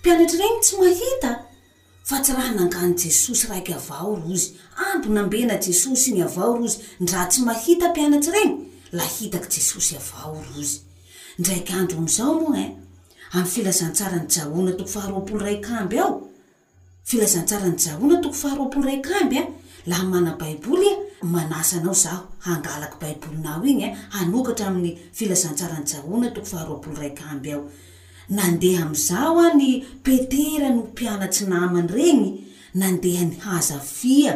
mpianatry 0.00 0.38
regny 0.42 0.58
tsy 0.62 0.74
mahita 0.80 1.30
fa 2.08 2.16
tsy 2.22 2.32
raha 2.32 2.52
nangano 2.54 2.94
jesosy 3.00 3.46
raiky 3.48 3.72
avao 3.74 4.14
rozy 4.22 4.52
ampo 4.88 5.08
nambena 5.08 5.54
jesosy 5.64 6.10
iny 6.10 6.22
avao 6.22 6.56
rozy 6.58 6.78
ndra 7.00 7.26
tsy 7.30 7.40
mahita 7.48 7.88
mpianatsy 7.90 8.30
reny 8.34 8.54
lahitaky 8.92 9.48
jesosy 9.60 9.94
avao 10.00 10.40
rozy 10.54 10.80
ndraiky 11.38 11.72
anro 11.78 11.96
amizao 11.98 12.34
mo 12.40 12.50
e 12.56 12.60
eh? 12.64 12.70
amy 13.36 13.48
filazantsarany 13.54 14.26
jahonatoko 14.34 14.96
ak 15.00 15.04
aolzntany 15.68 17.90
onatoko 18.02 18.70
ak 18.86 19.14
eh? 19.38 19.44
lahamana 19.86 20.36
baiboly 20.40 20.86
eh? 20.88 20.98
manasanao 21.22 21.94
zaho 21.94 22.24
angalaky 22.44 22.96
baibolinaoiny 23.00 23.84
hanokatra 24.16 24.66
amy 24.72 24.98
filazantsaan 25.12 25.84
aonatoko 26.04 26.46
fol 26.46 26.84
raka 26.96 27.24
ao 27.30 27.70
nandeha 28.36 28.80
am'izao 28.86 29.34
any 29.50 29.84
petera 30.06 30.68
no 30.76 30.82
mpianatsy 30.92 31.44
namany 31.52 31.88
reny 31.98 32.28
nandeha 32.82 33.24
ny 33.30 33.34
hazafia 33.46 34.32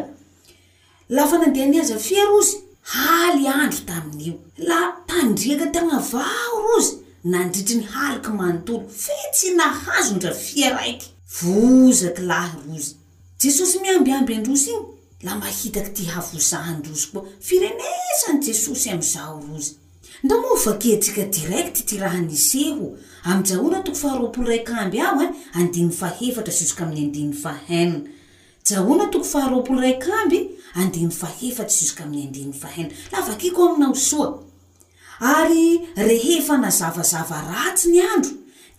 lafa 1.17 1.37
nandeha 1.39 1.67
nihazafia 1.69 2.25
rozy 2.31 2.57
haly 2.95 3.47
andro 3.49 3.79
tamin'io 3.91 4.35
la 4.69 4.81
tandriaka 5.09 5.67
tanavaho 5.75 6.57
rozy 6.69 6.93
nandritry 7.33 7.75
ny 7.77 7.85
hariky 7.95 8.31
manotolo 8.39 8.89
fetsy 9.03 9.49
nahazondrafia 9.61 10.69
raiky 10.79 11.09
vozaky 11.41 12.23
laha 12.23 12.59
rozy 12.69 12.95
jesosy 13.41 13.79
miambiamby 13.79 14.35
androsy 14.35 14.71
iny 14.71 14.87
la 15.23 15.37
mahitaky 15.39 15.91
ty 15.97 16.05
havozahandrozy 16.15 17.07
koa 17.13 17.25
firenesany 17.47 18.43
jesosy 18.47 18.91
am'izao 18.91 19.39
rozy 19.53 19.73
ndramovaketsika 20.23 21.23
direkty 21.37 21.83
ty 21.87 21.97
raha 21.99 22.19
niseho 22.21 22.97
am'nyjahoanatoko 23.25 23.99
faharoaolo 23.99 24.47
raik 24.49 24.69
amby 24.81 25.01
aho 25.01 25.23
eh, 25.25 25.31
andy 25.61 25.85
fahefatraosoka 25.99 26.85
amin'nyd'y 26.85 27.23
hnna 27.23 28.05
jahoanatoko 28.71 29.25
fahaoaoraikaay 29.25 30.41
andy 30.83 31.07
faheftra 31.11 31.69
s 31.69 31.95
amin'ny 32.03 32.41
'y 32.41 32.71
a 32.73 32.87
lavakeko 33.17 33.69
aminao 33.69 33.95
soa 33.95 34.43
ary 35.21 35.81
rehefa 35.97 36.57
nazavazava 36.59 37.39
ratsy 37.53 37.89
ny 37.95 38.01
andro 38.15 38.31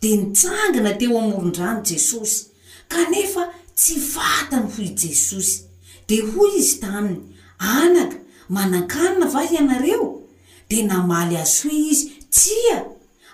dia 0.01 0.15
nitsangina 0.17 0.93
teo 0.99 1.19
amorondrano 1.21 1.81
jesosy 1.89 2.45
kanefa 2.88 3.43
tsy 3.77 3.93
vatany 4.15 4.67
hoy 4.77 4.89
jesosy 5.03 5.62
dia 6.08 6.23
hoy 6.34 6.51
izy 6.60 6.75
tamin'ny 6.81 7.21
anaka 7.60 8.17
manan-kanina 8.49 9.25
va 9.34 9.41
ianareo 9.53 10.08
dia 10.69 10.86
namaly 10.91 11.38
azoy 11.38 11.77
izy 11.91 12.05
tsia 12.36 12.77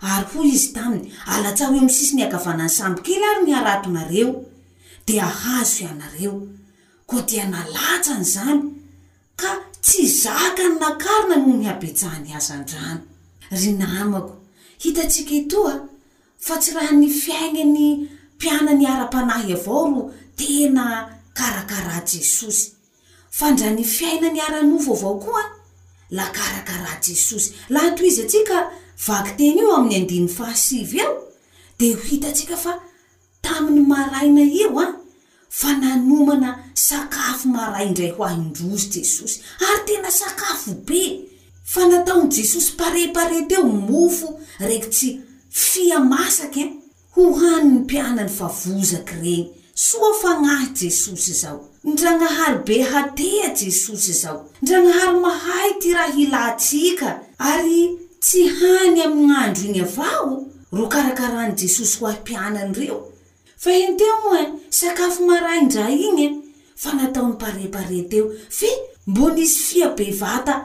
ary 0.02 0.26
hoy 0.36 0.48
izy 0.50 0.74
taminy 0.74 1.12
alatsa 1.34 1.68
hoe 1.68 1.80
amsisy 1.80 2.16
niakavanany 2.16 2.70
sambykry 2.70 3.16
ary 3.32 3.42
ny 3.46 3.54
haratonareo 3.54 4.44
di 5.08 5.20
ahazo 5.20 5.84
ianareo 5.84 6.48
koa 7.06 7.22
dia 7.22 7.46
nalatsa 7.46 8.14
n' 8.20 8.30
zany 8.34 8.62
ka 9.36 9.50
tsy 9.86 10.06
zaka 10.08 10.64
ny 10.70 10.76
nakarona 10.82 11.36
no 11.38 11.54
ny 11.58 11.66
habesahany 11.70 12.34
azandrano 12.38 13.02
ry 13.52 13.72
namako 13.78 14.36
hitatsika 14.82 15.34
etoa 15.42 15.76
fa 16.46 16.58
tsy 16.58 16.72
raha 16.76 16.94
ny 16.96 17.10
fiaina 17.22 17.64
ny 17.64 17.88
mpiana 18.36 18.74
nyara-panahy 18.74 19.54
avao 19.54 19.86
loh 19.94 20.10
tena 20.38 20.86
karakara 21.38 22.02
jesosy 22.12 22.72
fa 23.30 23.52
ndra 23.52 23.70
ny 23.70 23.84
fiaina 23.84 24.34
ny 24.34 24.42
ara-nofo 24.48 24.94
avao 24.98 25.16
koa 25.24 25.44
la 26.18 26.26
karakarah 26.36 26.98
jesosy 27.06 27.54
laha 27.70 27.92
to 27.96 28.02
izy 28.10 28.22
atsika 28.26 28.81
vaky 29.08 29.32
tena 29.38 29.62
eo 29.62 29.72
amin'ny 29.78 29.96
andininy 30.00 30.30
fahasiv 30.38 30.90
eo 31.04 31.14
dia 31.80 31.96
ho 31.98 32.02
hitantsika 32.10 32.58
fa 32.66 32.74
tamin'ny 33.46 33.82
maraina 33.92 34.44
io 34.62 34.68
a 34.78 34.84
ah, 34.84 34.92
fa 35.60 35.70
nanomana 35.82 36.50
sakafo 36.88 37.48
maray 37.56 37.88
indray 37.88 38.12
ho 38.16 38.22
ahindrosy 38.30 38.88
jesosy 38.96 39.38
ary 39.66 39.82
tena 39.88 40.12
sakafo 40.20 40.72
be 40.88 41.02
fa 41.74 41.84
nataon' 41.92 42.30
jesosy 42.36 42.70
parepareta 42.80 43.54
eo 43.60 43.66
mofo 43.88 44.28
raiky 44.68 44.90
tsy 44.96 45.08
fia 45.70 45.98
masaka 46.12 46.60
eh, 46.64 46.72
ho 47.16 47.24
hany 47.40 47.66
ny 47.72 47.80
mpianany 47.80 48.30
vavozaky 48.38 49.14
reny 49.22 49.44
soa 49.86 50.10
fa 50.22 50.32
ñahy 50.44 50.68
jesosy 50.82 51.32
izao 51.34 51.60
ndranahary 51.90 52.60
be 52.68 52.76
hatea 52.92 53.48
jesosy 53.62 54.10
izao 54.14 54.40
ndranahary 54.64 55.18
mahay 55.24 55.72
ty 55.82 55.90
raha 55.96 56.16
ilatsika 56.24 57.10
ary 57.50 57.80
tsy 58.24 58.42
hany 58.58 59.00
amin'andro 59.06 59.64
iny 59.68 59.80
avao 59.84 60.28
ro 60.76 60.84
karakarahn' 60.94 61.56
jesosy 61.60 61.96
ho 62.00 62.06
ahym-pianany 62.10 62.74
ireo 62.78 62.98
fa 63.64 63.72
inteo 63.86 64.18
mo 64.24 64.32
e 64.42 64.44
sakafo 64.80 65.22
maraindray 65.30 65.96
igñy 66.08 66.22
e, 66.26 66.28
fa 66.82 66.90
natao 66.98 67.26
my 67.30 67.36
parepare 67.42 68.02
teo 68.12 68.28
fe 68.58 68.68
mbo 69.10 69.30
nisy 69.36 69.58
fiabe 69.68 70.06
vata 70.22 70.56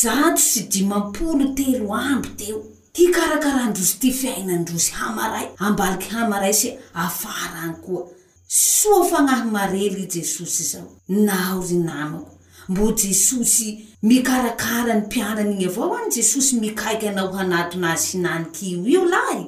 zatro 0.00 0.44
sy 0.48 0.60
dimampolo 0.72 1.44
telo 1.56 1.94
amby 2.06 2.28
teo 2.40 2.58
hikarakarahndrozy 2.98 3.96
ty 4.02 4.10
fiainandrozy 4.20 4.90
hamaray 5.00 5.48
ambaliky 5.64 6.08
hamaray 6.16 6.52
sia 6.60 6.76
afara 7.04 7.72
n 7.72 7.74
koa 7.86 8.04
soa 8.48 9.08
fanahy 9.10 9.46
marely 9.54 10.02
i 10.04 10.06
jesosy 10.14 10.62
zao 10.70 10.90
nao 11.08 11.58
ry 11.64 11.78
namiko 11.88 12.31
mbo 12.68 12.92
jesosy 12.92 13.88
mikarakara 14.02 14.94
ny 14.94 15.00
mpiananyiny 15.06 15.66
avao 15.66 15.98
ny 16.06 16.10
jesosy 16.16 16.56
mikaiky 16.60 17.08
anao 17.08 17.32
hanatonazy 17.32 18.06
hinanik'io 18.12 18.80
io 18.86 19.04
lahe 19.04 19.46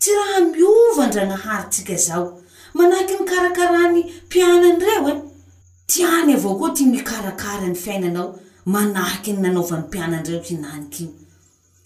tsy 0.00 0.10
raha 0.14 0.40
miovan-dra 0.40 1.24
naharytsika 1.28 1.96
zao 1.96 2.42
manahaky 2.74 3.12
ny 3.18 3.24
karakara 3.24 3.92
ny 3.92 4.02
mpianandreo 4.26 5.08
e 5.08 5.10
eh. 5.12 5.18
tiany 5.86 6.32
avao 6.34 6.54
koa 6.58 6.70
ty 6.70 6.84
mikarakara 6.84 7.66
ny 7.66 7.74
fiainanao 7.74 8.40
manahaky 8.66 9.32
ny 9.32 9.40
nanaovan'ny 9.42 9.86
mpianandreo 9.88 10.40
hinanik'io 10.40 11.08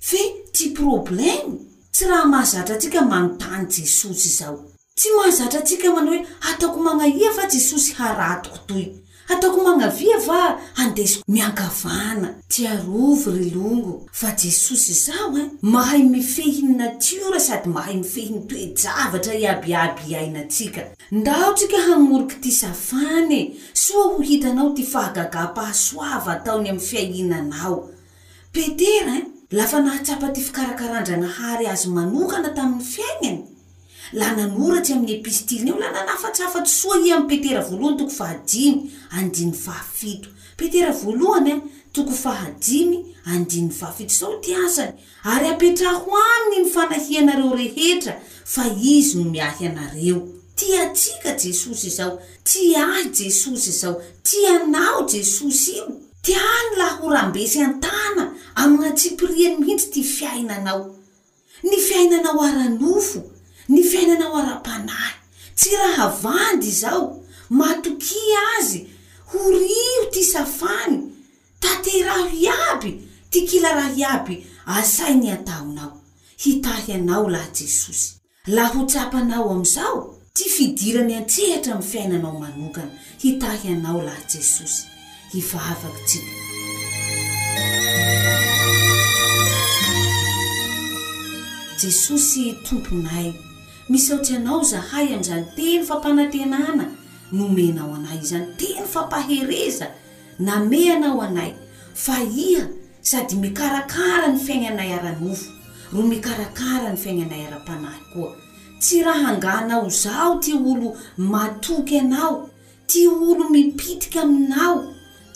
fe 0.01 0.19
ty 0.53 0.71
problema 0.71 1.55
tsy 1.93 2.05
raha 2.07 2.27
mahazatra 2.27 2.75
atsika 2.77 3.03
manontany 3.03 3.67
jesosy 3.67 4.29
zao 4.29 4.65
tsy 4.95 5.09
mahazatra 5.17 5.61
atsika 5.61 5.91
manao 5.95 6.15
hoe 6.15 6.27
ataoko 6.41 6.79
manaia 6.83 7.31
fa 7.33 7.47
jesosy 7.47 7.93
haratokotoy 7.93 8.87
ataoko 9.29 9.61
magnavia 9.67 10.17
va 10.29 10.41
handesoo 10.81 11.23
miankavana 11.35 12.29
ty 12.53 12.63
arovo 12.75 13.31
ry 13.37 13.47
longo 13.57 13.95
fa 14.21 14.29
jesosy 14.43 14.91
izaho 14.95 15.29
e 15.37 15.41
eh, 15.43 15.47
mahay 15.73 16.03
mifehi 16.15 16.63
ny 16.63 16.75
natiora 16.83 17.41
sady 17.41 17.69
mahay 17.77 17.97
mifehin'ny 18.03 18.43
toejavatra 18.49 19.35
iabiaby 19.35 20.03
iainatsika 20.13 20.81
ndaotsika 21.13 21.79
hamoriky 21.89 22.37
ty 22.45 22.51
safane 22.53 23.57
soa 23.73 24.09
ho 24.13 24.19
hitanao 24.19 24.71
ty 24.71 24.85
fahagaga 24.93 25.41
m-pahasoava 25.49 26.33
ataony 26.33 26.69
am'y 26.71 26.81
fiahinanao 26.89 27.79
peterae 28.53 29.17
eh, 29.19 29.25
lafa 29.51 29.81
nahatsapa 29.81 30.29
ty 30.29 30.41
fikarakarandra 30.41 31.15
anahary 31.17 31.67
azy 31.67 31.89
manonkana 31.89 32.49
tamin'ny 32.51 32.85
fiaignany 32.93 33.45
la 34.15 34.29
nanoratsy 34.37 34.93
amin'ny 34.93 35.13
epistiliny 35.17 35.71
io 35.71 35.77
la 35.83 35.89
nanafatsy 35.95 36.43
afa-tsy 36.47 36.73
soa 36.81 36.97
i 37.03 37.11
amy 37.13 37.27
petera 37.35 37.63
voalohany 37.63 37.93
toko 37.99 38.11
fahany 38.15 38.77
anny 39.17 39.49
faft 39.65 40.29
petera 40.59 40.93
voalohany 41.01 41.51
a 41.55 41.57
toko 41.93 42.13
fahamy 42.25 43.01
any 43.33 43.67
at 43.87 44.13
zao 44.19 44.39
ty 44.43 44.55
asany 44.67 44.95
ary 45.33 45.49
apetra 45.51 45.95
ho 46.03 46.15
any 46.37 46.59
mifanahianareo 46.65 47.53
rehetra 47.61 48.15
fa 48.55 48.65
izy 48.95 49.19
no 49.19 49.25
miahy 49.35 49.67
anareo 49.71 50.19
ti 50.57 50.77
atsika 50.85 51.35
jesosy 51.43 51.91
zao 51.99 52.13
ty 52.45 52.77
ahy 52.77 53.11
jesosy 53.21 53.71
zao 53.81 53.95
ti 54.23 54.47
anao 54.47 55.09
jesosy 55.09 55.71
io 55.77 55.85
ti 56.23 56.35
any 56.35 56.73
lah 56.81 56.93
ho 57.01 57.11
rambesy 57.17 57.59
an-tana 57.67 58.25
aminnatsipriany 58.55 59.57
mihitsy 59.59 59.91
ty 59.95 60.03
fiainanao 60.05 60.83
ny 61.65 61.77
fiainanao 61.89 62.41
ara-nofo 62.49 63.31
ny 63.69 63.83
fiainanao 63.83 64.37
ara-panahy 64.37 65.15
tsy 65.57 65.77
raha 65.77 66.09
vandy 66.25 66.69
izao 66.69 67.25
matokia 67.51 68.41
azy 68.59 68.81
ho 69.31 69.41
rio 69.51 70.05
ty 70.13 70.23
safany 70.25 70.99
tateraho 71.61 72.29
iaby 72.41 72.91
ty 73.31 73.41
kila 73.49 73.71
rah 73.75 73.99
iaby 73.99 74.45
asainy 74.67 75.31
atahonao 75.37 76.01
hitahi 76.45 76.93
anao 76.93 77.29
laha 77.35 77.49
jesosy 77.59 78.11
la 78.47 78.65
ho 78.73 78.81
tsapanao 78.87 79.51
amn'izao 79.55 79.99
ty 80.35 80.45
fidirany 80.55 81.15
antrihatra 81.21 81.75
amny 81.75 81.89
fiainanao 81.91 82.33
manokana 82.41 82.91
hitahi 83.25 83.69
anao 83.75 84.03
laha 84.03 84.23
jesosy 84.33 84.85
hivavakytsi 85.33 86.21
jesosy 91.83 92.53
tomponay 92.69 93.29
miahotsy 93.91 94.33
anao 94.37 94.63
zahay 94.65 95.07
ami'izany 95.15 95.45
teny 95.57 95.81
fampanantenana 95.89 96.85
nomenao 97.33 97.93
anay 97.97 98.19
izany 98.25 98.47
teny 98.59 98.85
fa 98.93 99.01
mpahereza 99.07 99.87
name 100.39 100.81
anao 100.95 101.21
anay 101.27 101.53
fa 102.05 102.17
iha 102.47 102.67
sady 103.01 103.35
mikarakara 103.43 104.27
ny 104.33 104.39
fiaignanay 104.47 104.91
ara-nofo 104.99 105.49
ro 105.93 106.03
mikarakara 106.13 106.91
ny 106.93 106.97
fiaignanay 107.03 107.43
ara-panahy 107.47 108.01
koa 108.13 108.31
tsy 108.81 108.97
raha 109.07 109.29
anganao 109.33 109.89
zao 110.03 110.33
ty 110.45 110.53
olo 110.71 110.89
matoky 111.33 111.99
anao 112.01 112.37
ti 112.91 113.09
olo 113.09 113.45
mipitiky 113.55 114.19
aminao 114.19 114.79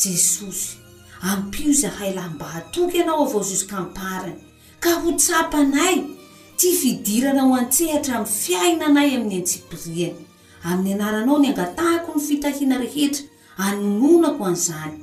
jesosy 0.02 0.70
ampio 1.28 1.72
zahay 1.82 2.10
laha 2.16 2.28
mba 2.34 2.46
hatoky 2.52 2.96
anao 3.02 3.20
avao 3.26 3.44
jusqamparany 3.48 4.36
ka 4.80 4.90
ho 5.00 5.10
tsapa 5.20 5.58
anay 5.66 5.96
tsy 6.58 6.72
fidirana 6.80 7.42
ho 7.42 7.54
antsehatra 7.60 8.18
mny 8.22 8.26
fiainanay 8.30 9.14
amin'ny 9.16 9.36
antsipiriany 9.38 10.24
amin'ny 10.70 10.94
anaranao 11.02 11.38
ny 11.42 11.48
angatahako 11.52 12.10
ny 12.18 12.22
fitahiana 12.26 12.76
rehetra 12.84 13.24
annonako 13.66 14.42
an'izany 14.50 14.94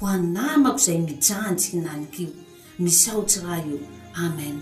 ho 0.00 0.04
anamako 0.16 0.78
izay 0.80 0.98
mijanjy 1.08 1.64
inalikaio 1.76 2.32
misaotsy 2.84 3.38
raha 3.44 3.62
io 3.70 3.78
amen 4.24 4.56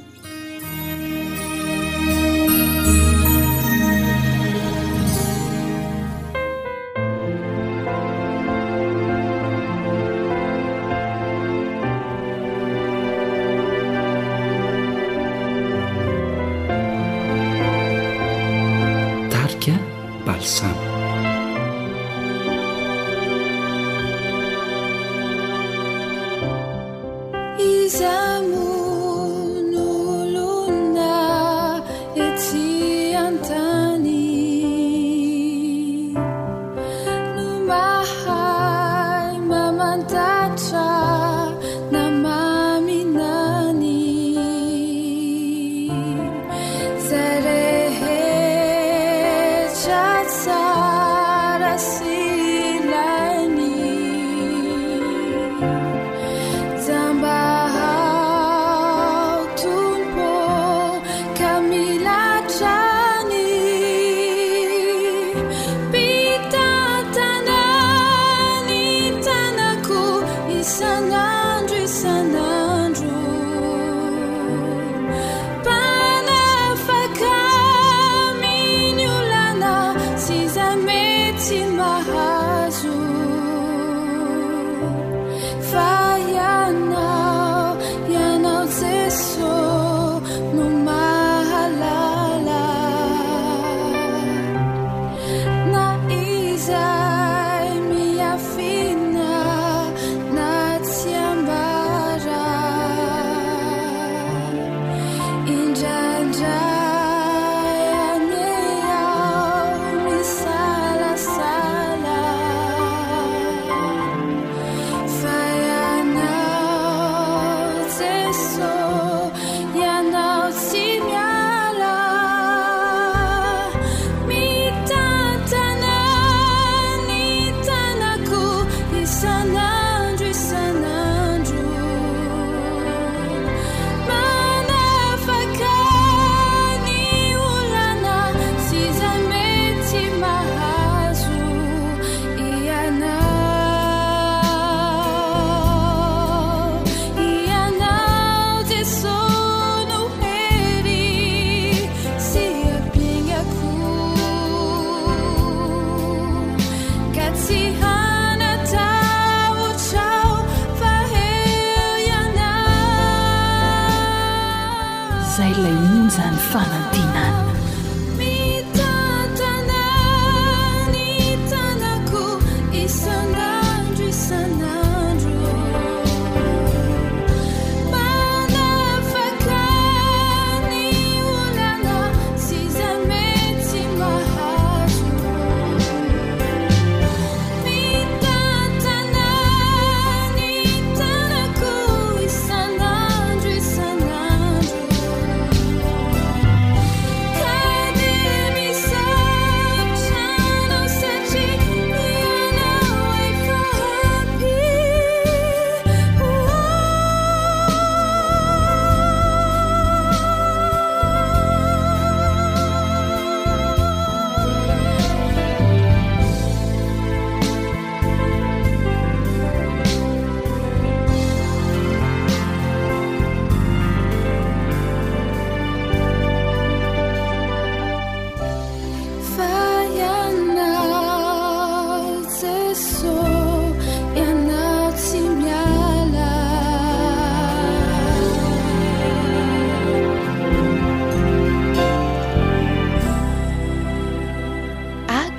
想 27.91 28.30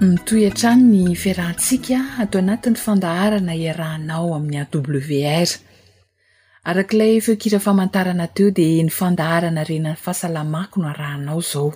ny 0.00 0.14
toy 0.24 0.46
antrano 0.48 0.86
ny 0.88 1.12
fiarahntsika 1.22 1.96
atao 2.22 2.40
anatin'ny 2.44 2.78
fandaharana 2.84 3.52
iarahanao 3.64 4.30
amin'ny 4.36 4.60
a 4.62 4.64
w 4.72 5.00
r 5.44 5.50
arak'ilay 6.72 7.20
fekira 7.20 7.58
famantarana 7.66 8.26
teo 8.36 8.48
dia 8.56 8.80
ny 8.84 8.88
fandaharana 9.00 9.64
renay 9.70 9.96
fahasalamako 10.04 10.76
no 10.80 10.88
arahanao 10.92 11.40
zao 11.52 11.68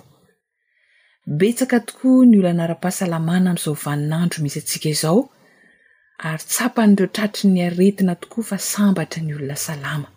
betsaka 1.27 1.79
tokoa 1.85 2.25
ny 2.25 2.37
olono 2.39 2.53
anara-pahasalamana 2.55 3.53
ami'izao 3.53 3.75
vaninandro 3.85 4.41
misy 4.43 4.57
antsika 4.61 4.89
izao 4.89 5.21
ary 6.29 6.43
ts 6.49 6.57
apan'ireo 6.65 7.07
tratry 7.15 7.45
ny 7.53 7.61
aretina 7.69 8.15
tokoa 8.17 8.43
fa 8.49 8.57
sambatra 8.57 9.21
ny 9.21 9.33
olona 9.37 9.55
salama 9.65 10.09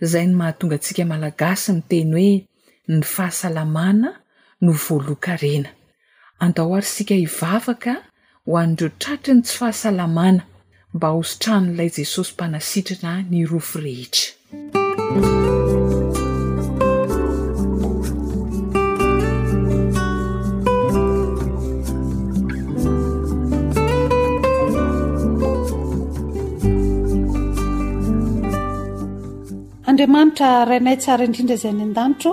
zay 0.00 0.26
ny 0.26 0.34
mahatonga 0.38 0.74
atsika 0.78 1.02
malagasy 1.12 1.72
myteny 1.72 2.14
hoe 2.14 2.32
ny 2.88 3.00
fahasalamana 3.04 4.10
no 4.60 4.72
voaloka 4.72 5.36
rena 5.42 5.68
andao 6.44 6.74
arysika 6.78 7.14
hivavaka 7.22 7.94
ho 8.46 8.56
an'dreo 8.62 8.92
tratriny 9.02 9.42
tsy 9.44 9.56
fahasalamana 9.60 10.42
mba 10.96 11.08
hozotranin'ilay 11.16 11.90
jesosy 11.98 12.32
mpanasitrana 12.36 13.12
ny 13.30 13.46
rofo 13.52 13.76
rehetra 13.84 14.32
andriamanitra 29.90 30.48
rainay 30.70 30.96
tsara 31.02 31.22
indrindra 31.28 31.54
izay 31.56 31.72
any 31.72 31.84
an-danitro 31.88 32.32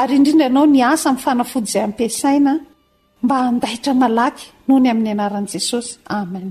ary 0.00 0.14
indrindra 0.16 0.44
ianao 0.48 0.66
ny 0.66 0.80
asa 0.92 1.08
amin'ny 1.12 1.24
fanafody 1.26 1.68
izay 1.70 1.84
ampiasaina 1.88 2.52
mba 3.24 3.36
handahitra 3.46 3.92
malaky 4.02 4.44
noho 4.66 4.78
ny 4.82 4.88
amin'ny 4.92 5.10
anaran'i 5.14 5.50
jesosy 5.52 6.00
amen 6.08 6.48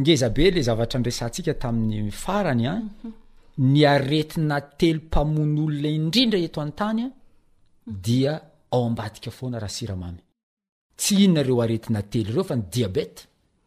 ngezabe 0.00 0.50
le 0.50 0.60
zavatra 0.62 1.00
nresantsika 1.00 1.54
tamin'ny 1.54 2.10
farany 2.10 2.66
a 2.66 2.72
mhm. 2.74 3.12
ny 3.56 3.84
aretina 3.84 4.60
telo 4.60 5.00
mpamono 5.04 5.64
olona 5.64 5.88
indrindra 5.88 6.38
eto 6.38 6.60
any 6.60 6.72
tanya 6.74 7.06
dia 7.86 8.32
ao 8.70 8.84
ambadika 8.86 9.30
foana 9.30 9.58
raha 9.58 9.68
siramamy 9.76 10.20
tsy 10.96 11.14
inonareo 11.24 11.60
aretina 11.60 12.02
tely 12.02 12.28
reo 12.32 12.44
fa 12.44 12.54
ny 12.56 12.62
diabet 12.74 13.16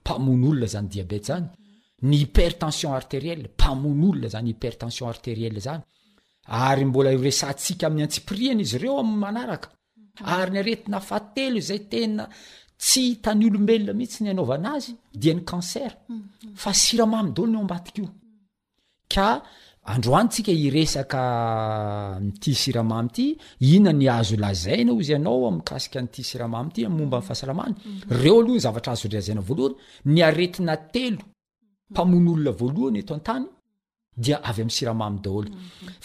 mpamono 0.01 0.47
olona 0.49 0.65
zany 0.73 0.87
diabet 0.89 1.23
zany 1.25 1.47
ny 2.01 2.17
hypertension 2.23 2.93
arteriell 2.99 3.43
mpamon 3.53 4.03
olona 4.09 4.27
zany 4.33 4.49
hypertension 4.49 5.07
arteriel 5.09 5.59
zany 5.67 5.81
ary 6.67 6.85
mbola 6.85 7.09
restsika 7.23 7.85
amin'ny 7.87 8.03
atsipriana 8.05 8.61
izy 8.61 8.77
reoam 8.77 9.09
nak 9.33 9.63
aryny 10.37 10.57
aeina 10.59 10.99
atelo 11.17 11.59
zay 11.69 11.79
tena 11.91 12.23
tsy 12.79 13.03
tany 13.23 13.43
olombelona 13.49 13.93
mihitsy 13.93 14.23
ny 14.23 14.29
anaovana 14.31 14.71
azy 14.75 14.91
dia 15.13 15.33
ny 15.33 15.41
cancer 15.51 15.91
mm-hmm. 16.09 16.55
fa 16.61 16.71
siramamy 16.73 17.33
daolo 17.35 17.51
ny 17.51 17.57
ao 17.57 17.61
ambadika 17.65 17.99
io 18.01 18.07
ka 19.13 19.29
androanyntsika 19.93 20.51
iresaka 20.67 21.21
nti 22.27 22.51
siramamy 22.61 23.07
ity 23.09 23.27
ihona 23.65 23.91
ny 23.93 24.07
azo 24.17 24.35
lazaina 24.43 24.91
o 24.97 25.01
zy 25.07 25.13
anao 25.17 25.45
amikasika 25.49 25.99
n'ity 26.01 26.21
siramamy 26.29 26.69
ity 26.69 26.79
momba 26.97 27.19
mi 27.19 27.25
fahasalamana 27.27 27.75
mhm. 27.75 28.11
reo 28.21 28.35
aloha 28.39 28.55
ny 28.57 28.61
zavatra 28.65 28.91
azo 28.93 29.07
llazaina 29.13 29.41
voalohany 29.47 29.75
ny 30.13 30.19
aretina 30.27 30.73
telo 30.93 31.21
mhm. 31.23 31.91
mpamono 31.91 32.31
olona 32.33 32.51
voalohany 32.59 32.99
eto 33.01 33.13
an-tany 33.17 33.45
dia 34.23 34.37
avy 34.37 34.49
amin'ny 34.61 34.73
siramamy 34.77 35.19
daholo 35.23 35.49
mhm. 35.49 35.57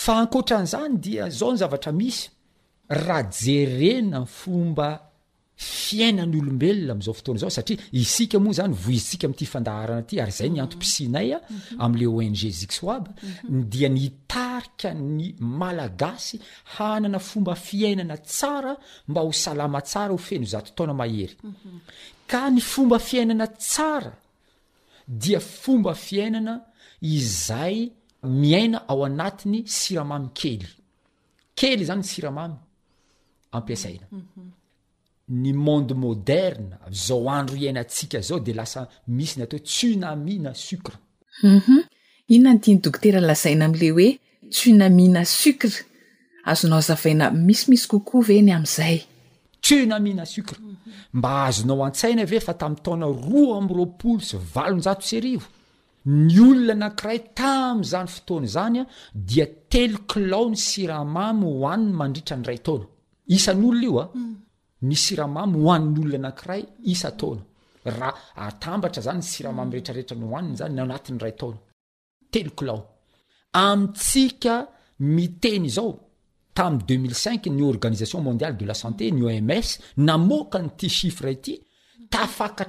fa 0.04 0.12
ankotran'izany 0.22 0.94
dia 1.04 1.24
zao 1.38 1.50
ny 1.52 1.56
zavatra 1.62 1.92
misy 2.00 2.22
raha 3.04 3.22
jerena 3.42 4.18
fomba 4.38 4.88
fiainan'olombelona 5.68 6.94
am'izao 6.94 7.14
fotoana 7.18 7.40
zao 7.42 7.52
satria 7.56 7.78
isika 8.02 8.38
moa 8.44 8.56
zany 8.58 8.74
vohizitsika 8.84 9.24
am'ty 9.28 9.46
fandaharana 9.52 10.04
ty 10.08 10.14
ary 10.22 10.32
zay 10.38 10.48
ny 10.54 10.58
antopisinay 10.64 11.28
a 11.36 11.38
mhm. 11.42 11.76
am'le 11.84 12.06
ong 12.20 12.36
zix 12.60 12.72
oab 12.86 13.04
mhm. 13.12 13.62
dia 13.72 13.88
ny 13.94 14.00
itarika 14.08 14.90
ny 15.16 15.26
malagasy 15.60 16.36
hanana 16.74 17.18
fomba 17.28 17.54
fiainana 17.66 18.16
tsara 18.30 18.72
mba 19.10 19.20
ho 19.26 19.32
salama 19.42 19.80
tsara 19.90 20.12
ho 20.14 20.20
feno 20.28 20.46
zato 20.52 20.70
taona 20.76 20.94
mahery 21.00 21.36
mhm. 21.44 21.78
ka 22.30 22.40
ny 22.54 22.60
fomba 22.72 22.98
fiainana 23.08 23.46
tsara 23.70 24.12
dia 25.22 25.40
fomba 25.62 25.92
fiainana 26.06 26.54
izay 27.16 27.76
miaina 28.42 28.78
ao 28.92 29.00
anatin'ny 29.08 29.60
siramamy 29.78 30.28
kely 30.40 30.64
kely 31.60 31.82
zany 31.88 32.04
siramamy 32.12 32.56
ampiasaina 33.56 34.06
ny 35.30 35.52
monde 35.54 35.94
moderne 35.94 36.76
zao 36.92 37.28
andro 37.30 37.56
iainantsika 37.56 38.20
zao 38.20 38.40
de 38.40 38.52
lasa 38.54 38.86
misy 39.06 39.38
ny 39.38 39.44
atao 39.44 39.58
ho 39.60 39.64
tsunamina 39.64 40.52
sucreuu 40.54 40.98
ino 41.44 42.42
na 42.42 42.50
mhm. 42.50 42.56
ny 42.56 42.58
diny 42.60 42.80
dokotera 42.84 43.20
lasaina 43.20 43.64
amle 43.68 43.88
hoe 43.94 44.08
tsunamina 44.52 45.22
sucre 45.24 45.76
azonao 46.50 46.78
azavaina 46.82 47.30
misimisy 47.46 47.86
kokoa 47.88 48.26
vyeny 48.28 48.50
am'izay 48.52 48.98
tsunamina 49.62 50.24
sucre 50.26 50.58
mba 51.12 51.32
azonao 51.46 51.84
an-tsaina 51.84 52.24
ve 52.24 52.40
fa 52.40 52.54
tam'y 52.54 52.76
taona 52.84 53.06
roa 53.06 53.56
amropolo 53.58 54.20
sy 54.28 54.36
valonjato 54.54 55.02
searivo 55.10 55.46
ny 56.06 56.34
olona 56.48 56.74
nakiray 56.82 57.20
tam'zany 57.38 58.08
fotoana 58.14 58.46
zany 58.54 58.78
a 58.80 58.84
dia 59.28 59.46
telokilaony 59.70 60.56
siramamy 60.66 61.44
hoaniny 61.58 61.92
mandritra 62.00 62.36
ny 62.36 62.44
ray 62.48 62.58
tanan'olona 62.66 63.84
ioa 63.86 64.04
mm. 64.14 64.34
ny 64.86 64.96
siramamy 64.96 65.56
hoann' 65.62 65.92
olona 66.00 66.16
anakiray 66.30 66.62
isatana 66.92 67.42
rah 67.98 68.16
atambatra 68.48 69.02
zany 69.06 69.20
y 69.24 69.28
siramamy 69.32 69.72
reetrarehtra 69.74 70.16
ny 70.20 70.26
hoaniny 70.32 70.56
zany 70.60 70.74
nanatin'ny 70.78 71.22
ray 71.24 71.34
taona 71.40 71.60
telokolao 72.32 72.80
amitsika 73.64 74.54
miteny 75.14 75.64
izao 75.70 75.92
tam' 76.58 76.78
205 76.88 77.56
ny 77.56 77.62
organisation 77.74 78.22
mondiale 78.28 78.56
de 78.60 78.64
la 78.70 78.74
santé 78.82 79.04
ny 79.14 79.22
oms 79.30 79.68
namokany 80.06 80.68
ty 80.78 80.88
chifre 80.98 81.30
yty 81.36 81.54
tafaatra 82.12 82.64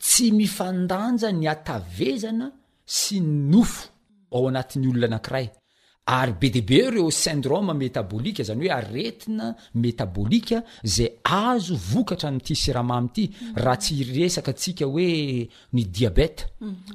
tsy 0.00 0.32
mifandanja 0.36 1.28
ny 1.38 1.46
atavezana 1.54 2.46
sy 2.98 3.18
ny 3.24 3.32
nofo 3.52 3.88
ao 4.34 4.46
anat'ny 4.50 4.86
olona 4.88 5.08
anakiray 5.10 5.46
ary 6.18 6.34
be 6.40 6.48
debe 6.54 6.78
reo 6.94 7.10
syndroma 7.12 7.74
métabolika 7.82 8.42
zanyoe 8.48 8.70
aretina 8.78 9.46
mtabolika 9.74 10.62
zay 10.94 11.08
azovatra 11.40 12.30
mtysiramamytyah 12.36 13.76
ts 13.80 13.88
esaks 14.26 14.64
oeydiabet 14.88 16.36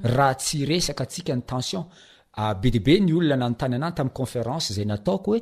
aha 0.08 0.28
tsy 0.44 0.58
esakaasikany 0.78 1.42
tension 1.52 1.84
ah, 2.42 2.54
be 2.62 2.70
debe 2.76 3.00
ny 3.00 3.14
olona 3.20 3.36
na 3.38 3.50
notany 3.50 3.76
anany 3.78 3.96
tami'yconférence 3.98 4.74
zay 4.76 4.86
nataoko 4.94 5.32
hoe 5.32 5.42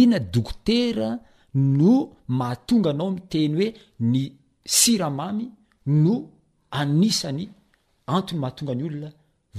ina 0.00 0.18
dokotera 0.34 1.10
no 1.78 1.94
maatonga 2.38 2.90
anao 2.94 3.10
mi 3.14 3.20
teny 3.32 3.52
hoe 3.60 3.70
ny 4.10 4.20
siramamy 4.80 5.46
no 6.02 6.14
anisan'ny 6.80 7.44
antony 8.16 8.38
mahatonga 8.42 8.74
ny 8.78 8.84
olona 8.88 9.10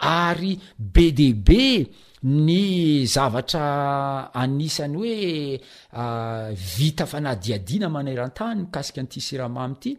ary 0.00 0.58
be 0.78 1.10
d 1.12 1.32
be 1.32 1.88
ny 2.24 3.06
zavatra 3.06 4.30
anisan'ny 4.34 4.96
hoe 4.96 5.60
ah, 5.92 6.50
vita 6.54 7.06
fanadiadiana 7.06 7.88
manerantany 7.88 8.66
kasika 8.72 9.02
nty 9.02 9.20
siramamy 9.20 9.74
ity 9.78 9.96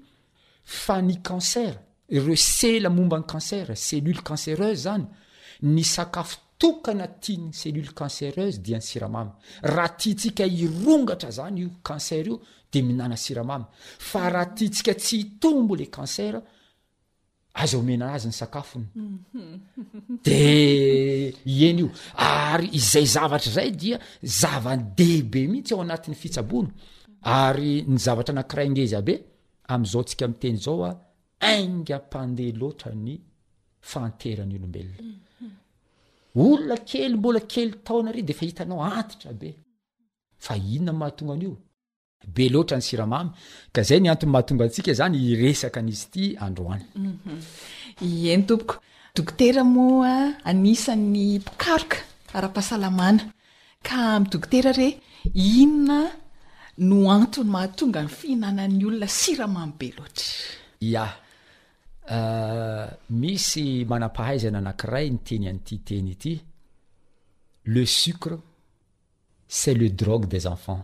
fa 0.63 1.01
ny 1.01 1.15
canser 1.23 1.79
ireo 2.11 2.35
sela 2.35 2.89
momban'ny 2.89 3.25
cancer 3.27 3.65
cellule 3.75 4.21
cancereuze 4.23 4.75
zany 4.83 5.05
ny 5.63 5.83
sakafo 5.83 6.37
tokana 6.59 7.07
tiany 7.07 7.51
cellule 7.51 7.91
cancereuse 7.95 8.59
dian'ny 8.59 8.83
siramamy 8.89 9.31
raha 9.75 9.89
tia 9.99 10.15
tsika 10.15 10.45
irongatra 10.47 11.31
zany 11.39 11.61
io 11.63 11.69
kanser 11.83 12.27
io 12.27 12.39
inaaaaahatitsika 12.79 14.93
tsy 15.01 15.17
tombo 15.41 15.75
le 15.75 15.87
anser 16.01 16.33
azomenaazy 17.61 18.27
nysaafonyde 18.27 18.85
mhm. 18.95 19.15
eioary 22.25 22.67
izay 22.79 23.05
zavatra 23.15 23.51
zay 23.57 23.69
dia 23.81 23.97
zavany 24.41 24.83
dehibe 24.97 25.41
mihitsy 25.51 25.73
ao 25.73 25.81
anati'ny 25.85 26.15
fitsabona 26.21 26.69
ary 27.39 27.71
ny 27.91 27.97
zavatra 28.05 28.33
nakirangezy 28.35 28.97
be 29.07 29.13
am'zaontsika 29.73 30.25
miteny 30.31 30.57
zaoa 30.65 30.91
angampandea 31.53 32.53
loatra 32.59 32.91
ny 33.05 33.13
fanteranilobelonaolona 33.91 36.75
mhm. 36.75 36.83
kely 36.89 37.13
mbola 37.17 37.39
kely 37.51 37.69
taona 37.87 38.09
defahitnao 38.27 38.81
aitrabe 38.93 39.49
a 40.51 40.53
inona 40.67 40.93
mahatongaio 40.99 41.55
be 42.25 42.49
loatra 42.49 42.77
ny 42.79 42.83
siramamy 42.83 43.31
ka 43.73 43.83
zay 43.83 43.99
ny 43.99 44.09
anton'ny 44.09 44.31
mahatonga 44.33 44.65
atsika 44.69 44.93
zany 44.93 45.17
iresaka 45.19 45.79
anizy 45.83 46.05
ity 46.09 46.25
androany 46.39 46.85
mhm. 46.95 47.39
eny 48.03 48.43
topokodokotera 48.49 49.63
moa 49.63 50.13
aisan'ny 50.51 51.27
kaokaaapahaaamaa 51.63 53.13
ka 53.87 53.95
amdokotera 54.15 54.71
e 54.87 54.91
inona 55.33 55.99
no 56.87 56.97
antony 57.17 57.49
mahatonga 57.55 58.01
ny 58.05 58.09
fihinanan'ny 58.19 58.85
olona 58.87 59.07
sramamy 59.19 59.73
be 59.79 59.87
loatra 59.97 61.09
a 62.15 62.19
misy 63.21 63.67
mana-pahaizana 63.91 64.57
anakiray 64.61 65.07
nyteny 65.15 65.45
an'tyteny 65.51 66.09
ity 66.15 66.33
le 67.73 67.83
sucre 67.85 68.35
cest 69.47 69.77
le 69.79 69.87
drogue 70.01 70.27
desefas 70.33 70.83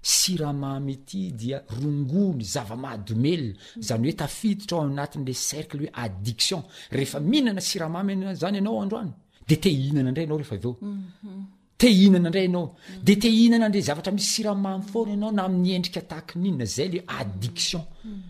siramamy 0.00 0.92
ity 0.92 1.32
dia 1.34 1.62
rongony 1.68 2.42
zava-mahadomelna 2.44 3.54
hmm. 3.54 3.82
zany 3.82 4.04
hoe 4.06 4.12
tafiditra 4.16 4.76
ao 4.78 4.84
anatin'le 4.86 5.34
cercle 5.34 5.80
hoe 5.80 5.90
adiction 5.92 6.62
rehefa 6.90 7.20
mihinana 7.20 7.60
siramamy 7.60 8.12
a 8.26 8.34
zany 8.34 8.58
anao 8.58 8.82
androany 8.82 9.10
de 9.48 9.56
tehinana 9.56 10.10
ndray 10.10 10.24
anao 10.26 10.38
rehfaveo 10.38 10.76
mhm. 10.80 11.42
teinana 11.78 12.28
ndray 12.28 12.44
anao 12.48 12.66
hmm. 12.86 13.04
de 13.04 13.14
teihnna 13.22 13.68
ra 13.68 13.80
zavatra 13.80 14.12
misy 14.12 14.26
siramamy 14.34 14.82
foana 14.90 15.12
anao 15.14 15.32
na 15.32 15.42
amin'ny 15.44 15.70
endrika 15.76 16.00
ataakininna 16.00 16.64
zay 16.64 16.88
leoe 16.92 17.04
adiction 17.18 17.82
hmm. 18.04 18.22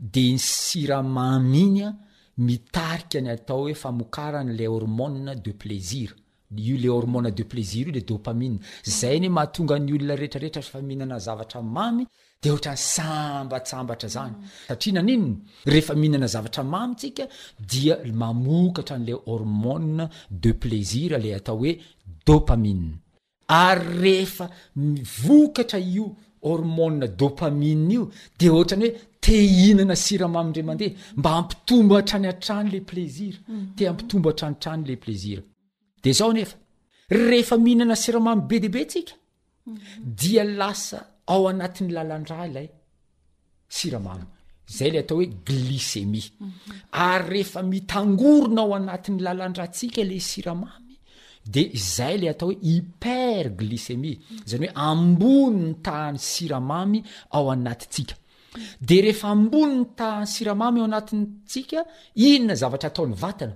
de 0.00 0.32
ny 0.32 0.38
siramaminya 0.38 1.88
ah, 1.88 1.94
mitarika 2.38 3.20
ny 3.20 3.30
atao 3.30 3.62
hoe 3.64 3.74
famokaran'la 3.74 4.66
hormone 4.68 5.36
de 5.44 5.52
plaisir 5.52 6.12
io 6.56 6.76
la 6.78 6.90
hormone 6.96 7.30
de 7.34 7.44
plaisir 7.44 7.86
io 7.88 7.92
le 7.94 8.00
dopamine 8.04 8.58
zay 8.84 9.18
nyhoe 9.20 9.32
mahatonga 9.34 9.78
ny 9.78 9.92
olona 9.92 10.16
rehetrarehetra 10.16 10.60
rehefa 10.60 10.82
mihinana 10.82 11.18
zavatra 11.18 11.62
mamy 11.62 12.04
dea 12.42 12.52
ohatra 12.52 12.72
ny 12.72 12.76
sambasambatra 12.96 14.08
zany 14.08 14.34
satria 14.68 14.92
naninony 14.94 15.36
rehefa 15.66 15.94
mihinana 15.94 16.26
zavatra 16.26 16.62
mamy 16.64 16.94
tsika 16.94 17.24
dia 17.70 17.96
mamokatra 18.14 18.98
n'la 18.98 19.14
hormone 19.26 20.08
de 20.30 20.52
plaisir 20.52 21.10
ley 21.18 21.34
atao 21.34 21.56
hoe 21.56 21.72
dopamine 22.26 22.90
ary 23.48 23.88
rehefa 24.02 24.50
mivokatra 24.76 25.78
io 25.78 26.16
hormone 26.46 27.06
dôpaminiy 27.20 27.94
io 27.96 28.04
de 28.40 28.46
ohatrany 28.54 28.82
hoe 28.82 28.96
te 29.26 29.34
inana 29.68 29.96
siramamy 30.04 30.48
ndra 30.52 30.62
mandeha 30.68 30.96
mba 31.20 31.30
ampitombo 31.40 31.92
atrany 32.00 32.26
atrany 32.32 32.68
la 32.74 32.80
plaisira 32.90 33.38
te 33.76 33.82
ampitomba 33.92 34.28
atranitrany 34.32 34.82
la 34.88 34.94
pleisira 35.02 35.42
de 36.02 36.10
zao 36.18 36.30
nefa 36.36 36.56
rehefa 37.28 37.56
mihinana 37.64 37.94
siramamy 38.02 38.42
be 38.48 38.56
deibe 38.62 38.80
tsika 38.92 39.12
dia 40.18 40.44
lasa 40.60 40.98
ao 41.32 41.42
anatin'ny 41.52 41.90
lalandraha 41.96 42.44
ilay 42.50 42.68
siramamy 43.76 44.24
zay 44.76 44.90
ley 44.92 45.00
atao 45.02 45.16
hoe 45.18 45.28
glicemi 45.46 46.22
ary 47.06 47.24
rehefa 47.30 47.60
mitangorona 47.72 48.60
ao 48.64 48.72
anatin'ny 48.80 49.18
lalandratsika 49.26 49.98
ile 50.04 50.18
siramamy 50.30 50.82
de 51.52 51.70
zay 51.74 52.14
le 52.18 52.26
atao 52.32 52.48
hoe 52.48 52.58
hyper 52.68 53.44
glycemi 53.58 54.12
zany 54.50 54.66
hoe 54.68 54.74
amboni 54.88 55.58
ny 55.68 55.74
taany 55.86 56.16
siramamy 56.30 57.00
ao 57.36 57.44
anatitsika 57.54 58.14
de 58.86 58.96
rehefa 59.04 59.28
amboni 59.34 59.76
ny 59.80 59.84
tahany 59.98 60.26
siramamy 60.34 60.78
ao 60.80 60.86
anatin'tsika 60.88 61.80
inona 62.28 62.54
zavatra 62.60 62.88
ataony 62.90 63.14
vatana 63.24 63.54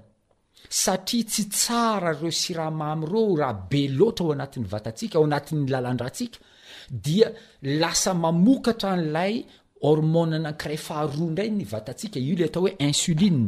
satria 0.82 1.24
tsy 1.30 1.42
tsara 1.54 2.10
reo 2.20 2.30
siramamy 2.42 3.02
reo 3.12 3.32
raaha 3.40 3.60
be 3.70 3.80
loatra 3.98 4.22
ao 4.26 4.32
anatin'ny 4.36 4.68
vatantsika 4.74 5.16
ao 5.18 5.24
anati'ny 5.28 5.62
lalandratsika 5.72 6.38
dia 7.04 7.28
lasa 7.80 8.10
mamokatra 8.22 8.90
n'lay 9.02 9.34
hormony 9.86 10.36
nakiray 10.44 10.78
faharoa 10.86 11.30
ndray 11.32 11.50
ny 11.58 11.64
vatantsika 11.74 12.18
io 12.20 12.34
le 12.38 12.44
atao 12.46 12.62
hoe 12.64 12.72
insuline 12.88 13.46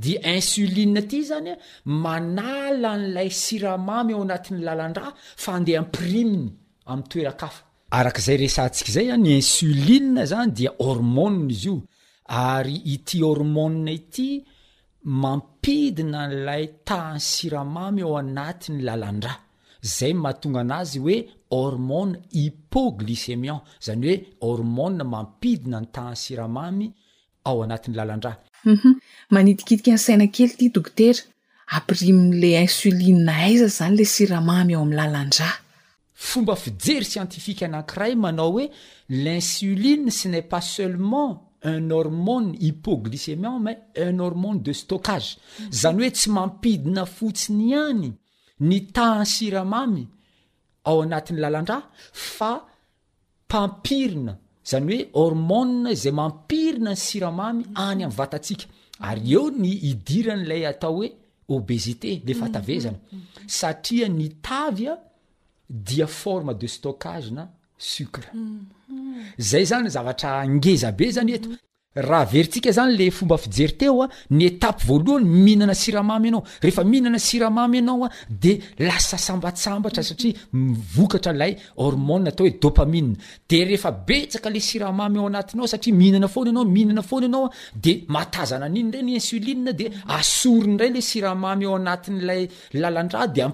dia 0.00 0.20
insolie 0.36 0.92
aty 1.00 1.20
zany 1.30 1.50
a 1.52 1.56
manala 2.04 2.90
n'lay 3.02 3.30
siramamy 3.42 4.12
ao 4.16 4.22
anatin'ny 4.26 4.60
lalandraa 4.68 5.12
fa 5.42 5.50
andeha 5.58 5.78
ampiriminy 5.84 6.48
ami'y 6.90 7.08
toerakafa 7.12 7.60
arak'zay 7.98 8.36
resa 8.42 8.62
ntsik'zay 8.68 9.06
any 9.16 9.30
insolie 9.40 10.00
zany 10.32 10.50
dia 10.56 10.70
hormona 10.84 11.40
izy 11.54 11.68
io 11.70 11.76
ary 12.56 12.76
ity 12.94 13.16
hormona 13.28 13.90
ity 13.98 14.28
mampidina 15.22 16.20
n'lay 16.32 16.64
taany 16.88 17.18
siramamy 17.30 18.00
ao 18.04 18.14
anatin'ny 18.22 18.80
lalandraa 18.88 19.38
zay 19.96 20.12
mahatonga 20.22 20.60
an'azy 20.64 20.96
hoe 21.04 21.16
hormone 21.58 22.12
hipoglycemient 22.40 23.62
zany 23.86 24.04
hoe 24.08 24.16
hormona 24.52 25.02
mampidina 25.14 25.76
ny 25.82 25.88
tahan 25.96 26.16
siramamy 26.24 26.86
aatyaadr 27.44 28.32
mhm. 28.64 28.92
manitikitika 29.30 29.92
ny 29.92 29.98
saina 30.06 30.26
kely 30.36 30.52
ity 30.56 30.66
dokotera 30.72 31.20
ambiri 31.76 32.12
mi'le 32.16 32.50
insuline 32.64 33.20
na 33.26 33.32
haiza 33.42 33.66
zany 33.78 33.96
le 33.98 34.04
siramamy 34.14 34.74
ao 34.74 34.82
am'ny 34.82 34.96
lalandrah 34.98 35.56
fomba 36.14 36.54
fijery 36.56 37.04
scientifike 37.12 37.62
anankiray 37.68 38.14
manao 38.24 38.50
hoe 38.56 38.66
l'insuline 39.24 40.10
sy 40.16 40.26
nest 40.32 40.48
pas 40.48 40.64
seulement 40.76 41.30
un 41.64 41.90
hormone 41.96 42.56
hipoglycément 42.64 43.58
mai 43.66 43.76
un 43.96 44.18
hormone 44.24 44.62
de 44.62 44.72
stockage 44.72 45.30
zany 45.80 45.98
hoe 46.02 46.10
tsy 46.16 46.28
mampidina 46.30 47.04
fotsiny 47.16 47.66
ihany 47.72 48.10
ny 48.68 48.78
tahan 48.96 49.24
siramamy 49.34 50.04
ao 50.88 50.98
anatin'ny 51.04 51.40
lalandraa 51.40 51.82
fa 52.30 52.52
mpampirina 53.46 54.32
zany 54.68 54.98
oe 55.00 55.06
hormona 55.24 55.92
zay 56.02 56.12
mampirina 56.18 56.92
ny 56.94 57.00
siramamy 57.06 57.62
any 57.66 57.82
amin'ny 57.86 58.12
vatatsika 58.18 58.66
ary 59.08 59.24
eo 59.36 59.44
ny 59.62 59.70
hidiran'lay 59.86 60.62
atao 60.72 60.92
hoe 60.98 61.08
obesité 61.56 62.10
le 62.26 62.32
mhm, 62.34 62.40
fatavezana 62.42 62.98
mhm, 62.98 63.18
mhm. 63.18 63.48
satria 63.58 64.06
ni 64.18 64.26
tavy 64.46 64.86
a 64.92 64.94
dia 65.88 66.06
forme 66.20 66.52
de 66.60 66.68
stockage 66.76 67.28
na 67.36 67.44
sucre 67.92 68.28
zay 69.50 69.64
zany 69.70 69.88
zavatra 69.96 70.30
angeza 70.44 70.88
be 70.98 71.06
zany 71.16 71.32
eto 71.36 71.48
raha 72.02 72.24
veryntsika 72.26 72.72
zany 72.72 72.96
le 72.96 73.10
fomba 73.10 73.36
fijery 73.38 73.76
teoa 73.78 74.08
ny 74.30 74.42
etape 74.46 74.80
voalohany 74.86 75.24
mihinana 75.26 75.74
siramamy 75.74 76.28
anao 76.28 76.42
rehefa 76.60 76.84
mihinana 76.84 77.18
siraamy 77.18 77.78
anaoa 77.78 78.08
de 78.28 78.60
lasa 78.78 79.16
sambatsambatra 79.18 80.02
satria 80.02 80.34
mikatra 80.52 81.32
lay 81.32 81.54
hormn 81.76 82.26
atao 82.28 82.46
hoe 82.48 82.58
dpami 82.60 83.14
de 83.48 83.64
refa 83.64 83.90
betka 83.92 84.50
le 84.50 84.58
siramamy 84.60 85.18
ao 85.18 85.26
anatinyao 85.26 85.66
saia 85.66 85.94
mihinana 85.94 86.28
fony 86.28 86.48
anahfanainyenyii 86.48 89.18
de 89.78 89.90
a 90.08 90.20
ray 90.78 90.90
le 90.94 91.00
siaamy 91.00 91.64
ao 91.64 91.76
anatlalladrhdeale 91.76 93.50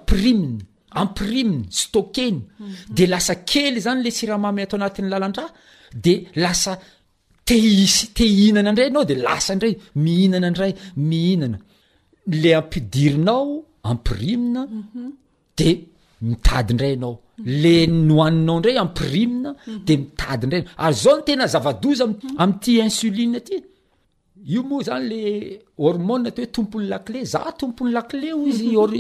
ato 4.33 4.49
anat'yadr 4.77 5.45
teinana 8.15 8.71
dray 8.77 8.87
anao 8.91 9.05
de 9.05 9.15
lasa 9.27 9.55
ndray 9.57 9.77
mihinnaaymihinna 10.03 11.59
le 12.43 12.51
ampiirinao 12.61 13.49
ampiri 13.91 14.35
de 15.59 15.69
mitadndray 16.27 16.97
nao 17.03 17.15
le 17.63 17.75
noinao 18.09 18.59
ndray 18.61 18.77
ampri 18.83 19.23
de 19.87 19.93
itaddra 19.99 20.59
ary 20.85 20.97
zao 21.03 21.17
n 21.19 21.21
tena 21.27 21.47
zavaz 21.53 21.77
am'ty 22.43 22.73
insuline 22.85 23.35
aty 23.43 23.57
io 24.53 24.61
mo 24.69 24.77
zany 24.87 25.05
le 25.11 25.21
hôrmôn 25.79 26.23
ty 26.35 26.41
hoe 26.43 26.51
tompon'ny 26.57 26.89
lakle 26.93 27.19
za 27.33 27.43
tompon'ny 27.59 27.93
lale 27.97 28.29
izyti 28.49 28.73
mhm. 28.73 28.95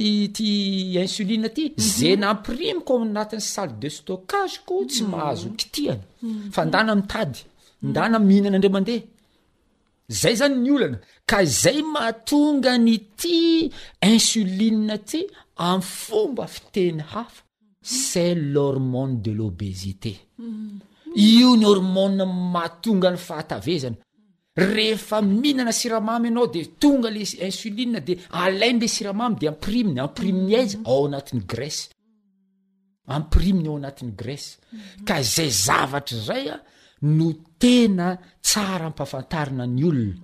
insinety 1.01 1.63
zenaamprimkoanat'y 1.97 3.37
mhm. 3.41 3.45
sale 3.53 3.73
de 3.83 3.89
stocage 3.97 4.57
ko 4.67 4.75
tsy 4.91 5.03
mhm. 5.05 5.11
mahazokifdaiad 5.13 6.01
ndana 7.83 8.19
mihinana 8.19 8.59
ndra 8.59 8.71
mandeha 8.75 9.03
zay 10.21 10.35
zany 10.41 10.57
ny 10.65 10.71
olana 10.77 10.99
ka 11.31 11.39
zay 11.63 11.79
maatonga 11.95 12.73
ny 12.87 12.95
ty 13.21 13.39
insolie 14.11 14.97
ty 15.11 15.21
amn 15.67 15.83
fomba 16.03 16.45
fiteny 16.55 17.01
hafa 17.13 17.41
cest 18.09 18.37
l'hormone 18.53 19.15
de 19.25 19.33
l'obesité 19.39 20.13
io 21.39 21.51
ny 21.57 21.65
hormon 21.71 22.15
matonga 22.55 23.09
ny 23.15 23.19
fahatavezana 23.27 23.97
rehefa 24.75 25.17
mihinana 25.41 25.73
siramamy 25.81 26.29
anao 26.31 26.47
de 26.55 26.61
tonga 26.83 27.09
le 27.11 27.21
insuline 27.47 27.99
de 28.09 28.15
alainy 28.43 28.79
le 28.83 28.89
siramamy 28.97 29.37
de 29.41 29.47
ampriminy 29.53 30.01
apriminy 30.01 30.53
aizy 30.61 30.77
ao 30.91 31.03
anatin'ny 31.07 31.43
grèsy 31.53 31.83
ampriminy 33.17 33.69
ao 33.69 33.77
anatin'y 33.81 34.15
grèce 34.21 34.49
ka 35.07 35.17
zay 35.35 35.51
zavatra 35.65 36.19
zaya 36.29 36.57
no 37.03 37.33
tena 37.59 38.19
tsara 38.43 38.91
mpafantarina 38.91 39.67
ny 39.67 39.85
olona 39.87 40.19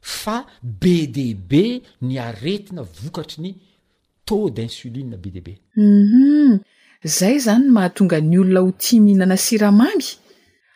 fa 0.00 0.44
be 0.62 1.06
d 1.06 1.34
be 1.34 1.80
ny 2.00 2.18
aretina 2.20 2.82
vokatry 2.82 3.40
ny 3.42 3.54
tau 4.24 4.50
d' 4.50 4.62
insoline 4.64 5.16
be 5.16 5.30
de 5.30 5.40
b 5.40 5.56
um 5.76 6.60
zay 7.04 7.38
zany 7.40 7.68
mahatonga 7.70 8.20
ny 8.20 8.38
olona 8.38 8.60
o 8.62 8.70
ti 8.78 9.00
mhinana 9.00 9.36
siramamy 9.36 10.06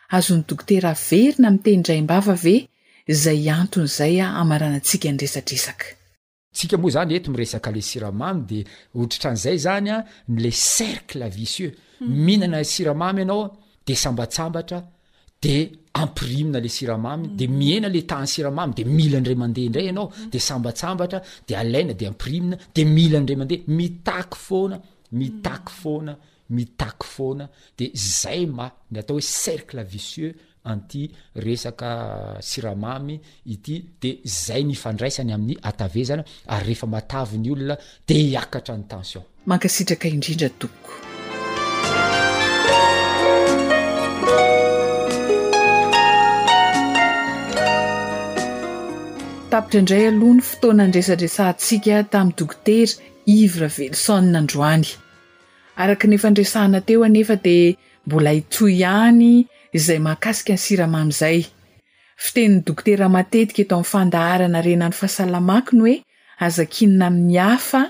azony 0.09 0.43
dokoterverina 0.47 1.51
mi 1.51 1.59
teni 1.63 1.83
ndraym-bava 1.83 2.35
ve 2.43 2.67
zay 3.09 3.49
anton'zay 3.49 4.21
a 4.21 4.27
amarana 4.41 4.75
antsika 4.81 5.11
nyresatresaka 5.11 5.85
tsika 6.55 6.77
moa 6.81 6.91
zany 6.95 7.13
ety 7.15 7.29
miresaka 7.29 7.69
le 7.71 7.81
siramamy 7.81 8.41
de 8.49 8.59
otritra 8.97 9.29
an'izay 9.31 9.57
zany 9.65 9.89
a 9.95 10.05
nle 10.29 10.49
cercle 10.51 11.29
vicieux 11.29 11.73
mhm. 11.73 12.09
mihinana 12.25 12.63
siramamy 12.63 13.21
ianao 13.21 13.53
de 13.85 13.93
sambasambatra 13.95 14.79
de 15.41 15.69
amprima 15.93 16.59
le 16.59 16.67
siramamy 16.69 17.29
de 17.35 17.47
miena 17.47 17.89
le 17.89 18.03
tay 18.05 18.25
siramamy 18.25 18.73
de 18.73 18.83
mila 18.85 19.17
indray 19.17 19.35
mandeha 19.35 19.65
indray 19.67 19.85
ianao 19.85 20.09
de 20.31 20.39
sambasambatra 20.39 21.21
de 21.47 21.55
alaina 21.55 21.93
de 21.93 22.05
amprima 22.07 22.55
de 22.75 22.85
mila 22.85 23.19
ndray 23.19 23.37
mandeha 23.37 23.61
mitaky 23.67 24.35
foana 24.37 24.79
mitaky 25.11 25.71
foana 25.81 26.17
mitaky 26.49 27.05
foana 27.13 27.49
de 27.77 27.85
zay 27.95 28.45
ma 28.45 28.67
natao 28.91 29.17
hoe 29.17 29.21
cercle 29.21 29.83
vicieux 29.83 30.33
anty 30.63 31.11
resaka 31.35 31.91
siramamy 32.39 33.19
ity 33.45 33.75
de 34.01 34.11
zay 34.25 34.63
ni 34.63 34.75
fandraisany 34.75 35.33
amin'ny 35.33 35.57
atavezana 35.61 36.23
ary 36.47 36.65
rehefa 36.67 36.87
matavi 36.87 37.37
ny 37.43 37.49
olona 37.51 37.75
de 38.07 38.19
akatra 38.43 38.77
ny 38.77 38.85
tension 38.91 39.23
mankasitraka 39.49 40.07
indrindra 40.07 40.49
toko 40.59 40.93
tapitra 49.51 49.81
ndray 49.83 50.05
alohany 50.07 50.41
fotoana 50.49 50.85
nresandresantsika 50.89 51.95
tamny 52.11 52.31
dokter 52.39 52.87
ivra 53.33 53.67
velsndrn 53.77 54.83
ikteetika 62.71 63.03
etoaminy 63.19 63.67
fandaharanarenany 63.91 64.95
fahsalamakiny 65.01 65.81
oe 65.87 65.95
azakinna 66.47 67.05
aminyafa 67.11 67.81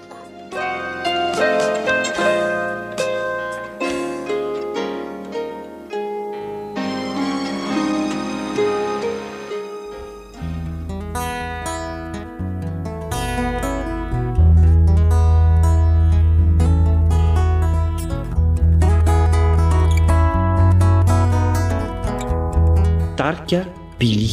arka 23.30 23.60
pily 23.98 24.30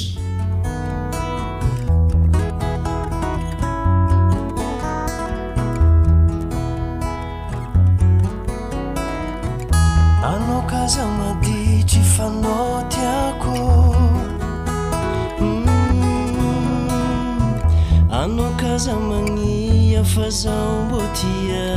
anao 10.31 10.61
kaza 10.71 11.03
maditry 11.17 12.03
fanao 12.13 12.73
tiako 12.93 13.55
mm. 15.49 16.21
anao 18.21 18.49
kaza 18.61 18.93
magniha 19.09 20.03
fazao 20.13 20.73
mbô 20.85 21.01
tia 21.19 21.69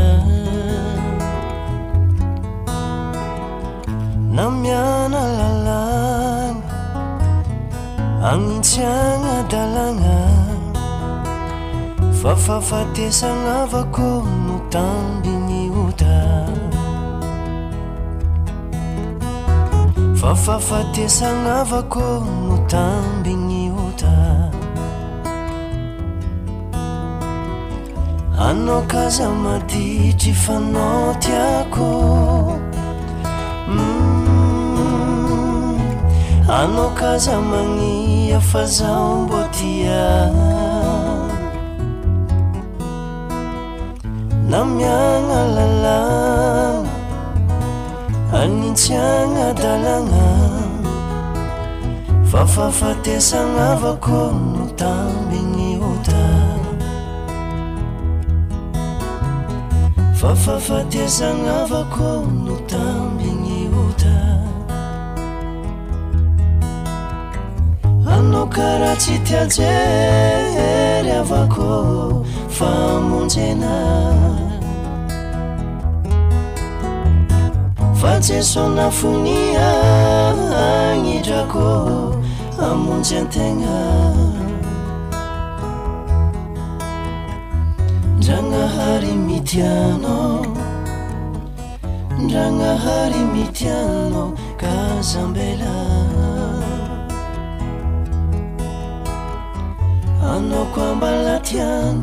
na 4.34 4.44
miana 4.60 5.22
anintsyagna 8.22 9.46
dalagna 9.46 10.18
fa 12.20 12.34
fafatesanaavako 12.34 14.26
no 14.46 14.56
tamby 14.74 15.30
gny 15.46 15.70
ota 15.70 16.16
fa 20.20 20.34
fafatesanaavako 20.44 22.02
no 22.48 22.56
tamby 22.66 23.34
gny 23.34 23.70
ota 23.86 24.14
anao 28.48 28.82
kaza 28.90 29.30
maditry 29.30 30.32
fanao 30.34 31.14
tiako 31.22 31.86
anao 36.48 36.90
kaza 36.94 37.40
magnia 37.40 38.40
fazaombô 38.40 39.36
tia 39.56 40.30
namiagna 44.52 45.40
lalana 45.54 45.98
anintsyagna 48.40 49.46
dalagna 49.60 50.26
fa 52.30 52.42
fafatesagnaavako 52.54 54.20
no 54.54 54.64
tamby 54.80 55.40
gny 55.52 55.70
hotana 55.82 56.52
fa 60.20 60.30
fafatesagnaavakono 60.44 62.56
ta 62.72 62.88
karahatsy 68.58 69.14
tiajery 69.26 71.10
avako 71.20 71.68
fa 72.56 72.68
amonjyna 72.96 73.74
fa 78.00 78.10
jeso 78.28 78.64
nafonia 78.78 79.68
agnindrako 80.62 81.68
amonjy 82.68 83.14
antegna 83.20 83.76
ndragnahary 88.18 89.12
mityanao 89.26 90.34
ndragnahary 92.24 93.20
mityanao 93.34 94.28
ka 94.60 94.74
zambela 95.10 95.72
anakombalaiany 100.36 102.02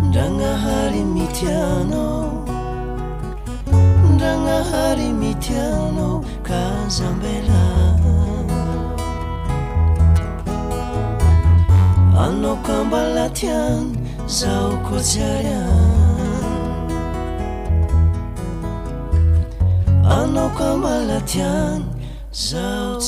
ndra 0.07 0.27
nahary 0.39 1.01
mitiano 1.15 2.07
ndra 4.15 4.33
nahary 4.47 5.09
mitiana 5.21 6.07
kazambela 6.47 7.61
anaoko 12.25 12.69
ambala 12.81 13.25
tiany 13.39 13.91
zao 14.37 14.71
koyaya 14.89 15.61
anaoko 20.19 20.61
ambala 20.73 21.21
tiany 21.31 21.85
zao 22.33 23.01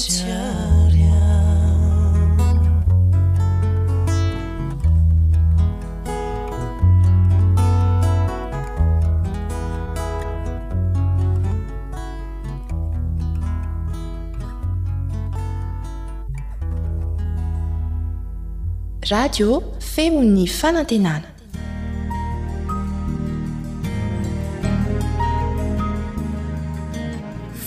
radio 19.11 19.63
feony 19.95 20.47
fanantenana 20.47 21.29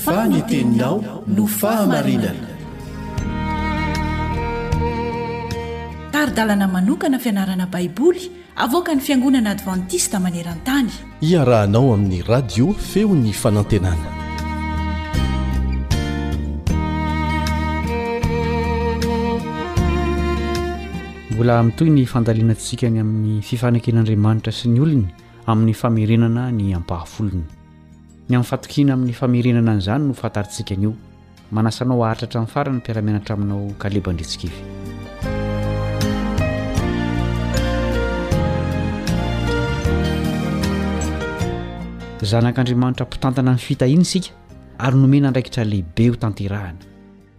faniteninao 0.06 1.24
no 1.28 1.48
fahamarinana 1.48 2.48
taridalana 6.12 6.68
manokana 6.68 7.20
fianarana 7.20 7.66
baiboly 7.68 8.32
avoka 8.56 8.96
ny 8.96 9.02
fiangonana 9.02 9.50
advantista 9.52 10.18
maneran-tany 10.20 10.92
iarahanao 11.32 11.94
amin'ny 11.94 12.22
radio 12.28 12.74
feon'ny 12.90 13.34
fanantenana 13.42 14.21
bola 21.42 21.58
mitoy 21.66 21.90
ny 21.90 22.06
fandalianantsikany 22.06 23.00
amin'ny 23.02 23.42
fifanaken'andriamanitra 23.42 24.52
sy 24.54 24.70
ny 24.70 24.82
olony 24.86 25.08
amin'ny 25.50 25.74
famerenana 25.74 26.44
ny 26.54 26.70
ampahafolony 26.78 27.40
ny 28.30 28.36
amin'n 28.38 28.46
fatokiana 28.46 28.94
amin'ny 28.94 29.16
famerenana 29.18 29.72
an'izany 29.74 30.04
no 30.06 30.14
fantaritsikany 30.14 30.84
io 30.86 30.92
manasanao 31.52 31.98
aritrahtra 32.06 32.38
in'ny 32.46 32.52
farany 32.54 32.76
ny 32.76 32.78
mpiaramenatra 32.84 33.34
aminao 33.40 33.72
kalebandritsikely 33.82 34.52
zanak'andriamanitra 42.36 43.08
mpitantana 43.10 43.56
ny 43.58 43.66
fitahina 43.68 44.06
isika 44.06 44.30
ary 44.78 44.98
nomena 45.02 45.34
andraikitra 45.34 45.66
lehibe 45.74 46.06
ho 46.12 46.22
tanterahana 46.22 46.86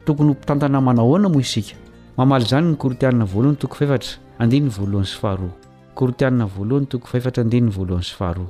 tokony 0.05 0.34
ho 0.34 0.34
mpitantana 0.34 0.82
manahoana 0.90 1.28
moa 1.30 1.46
isika 1.46 1.78
mamaly 2.16 2.44
izany 2.44 2.66
ny 2.70 2.76
korotianina 2.76 3.24
voalohany 3.24 3.56
toko 3.56 3.76
faefatra 3.76 4.16
andea 4.38 4.60
ny 4.60 4.70
voalohany 4.76 5.08
syfaharoa 5.12 5.50
korotianina 5.98 6.46
voalohany 6.54 6.86
toko 6.92 7.06
faefatra 7.12 7.40
andeany 7.44 7.70
voalohany 7.76 8.04
syfaharoa 8.10 8.48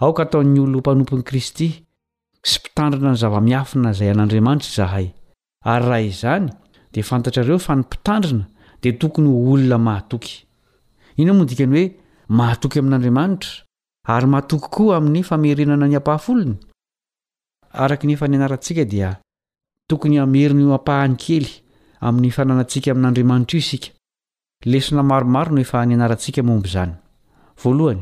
aoka 0.00 0.20
hataon'ny 0.24 0.58
olo 0.64 0.78
mpanompon'i 0.82 1.24
kristy 1.30 1.68
sy 2.48 2.56
mpitandrina 2.60 3.12
ny 3.14 3.20
zava-miafina 3.22 3.90
izay 3.94 4.10
an'andriamanitra 4.12 4.70
izahay 4.74 5.06
ary 5.72 5.84
raha 5.86 6.00
izany 6.10 6.48
dia 6.94 7.04
fantatrareo 7.10 7.58
fa 7.66 7.76
ny 7.78 7.82
mpitandrina 7.86 8.44
dia 8.82 8.92
tokony 9.02 9.28
ho 9.30 9.38
olona 9.52 9.78
mahatoky 9.88 10.34
ino 11.20 11.30
o 11.34 11.36
modikany 11.38 11.72
hoe 11.76 11.84
mahatoky 12.38 12.78
amin'andriamanitra 12.78 13.54
ary 14.16 14.26
mahatoky 14.32 14.68
koa 14.76 14.96
amin'ny 14.98 15.22
famerenana 15.28 15.86
ny 15.88 15.96
ampahafolony 16.00 16.56
araka 17.82 18.06
nefa 18.06 18.28
ny 18.28 18.36
anarantsika 18.38 18.82
dia 18.92 19.10
tokony 19.88 20.18
hameriny 20.18 20.64
o 20.66 20.74
ampahany 20.78 21.16
kely 21.24 21.52
amin'ny 22.00 22.30
fananantsika 22.30 22.90
amin'andriamanitra 22.90 23.56
io 23.58 23.58
isika 23.64 23.88
lena 24.64 25.02
maromarono 25.02 25.60
efananatsika 25.60 26.40
ombyozaina 26.42 26.96
folony 27.60 28.00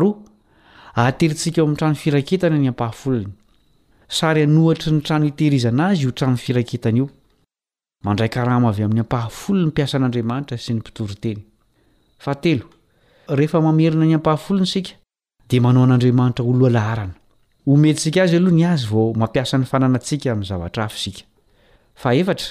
ateisik 0.96 1.58
eo 1.58 1.66
am' 1.68 1.76
tranofiraketanyny 1.76 2.68
ampahafolony 2.68 3.28
sanohtry 4.10 4.92
ny 4.92 5.02
tranoiteizna 5.02 5.86
azy 5.88 6.08
otanofiraetniohain'ny 6.10 9.00
ampahafolony 9.02 9.72
iasa 9.78 9.98
n'aaaitra 10.00 10.58
sy 10.58 10.74
ny 10.74 10.80
pitotenyerehefa 10.88 13.62
mamerina 13.62 14.06
ny 14.06 14.16
ampahafolony 14.18 14.64
isika 14.66 14.92
dia 15.50 15.62
manao 15.64 15.84
an'andriamanitra 15.88 16.44
holoalaharana 16.46 17.16
ho 17.68 17.74
metynsika 17.84 18.20
azy 18.24 18.36
aloha 18.40 18.56
ny 18.60 18.64
azy 18.72 18.86
vao 18.92 19.06
mampiasa 19.22 19.56
ny 19.60 19.66
fananantsika 19.72 20.28
amin'ny 20.32 20.48
zavatra 20.52 20.84
af 20.88 20.94
isika 20.98 21.24
fa 22.02 22.10
efatra 22.22 22.48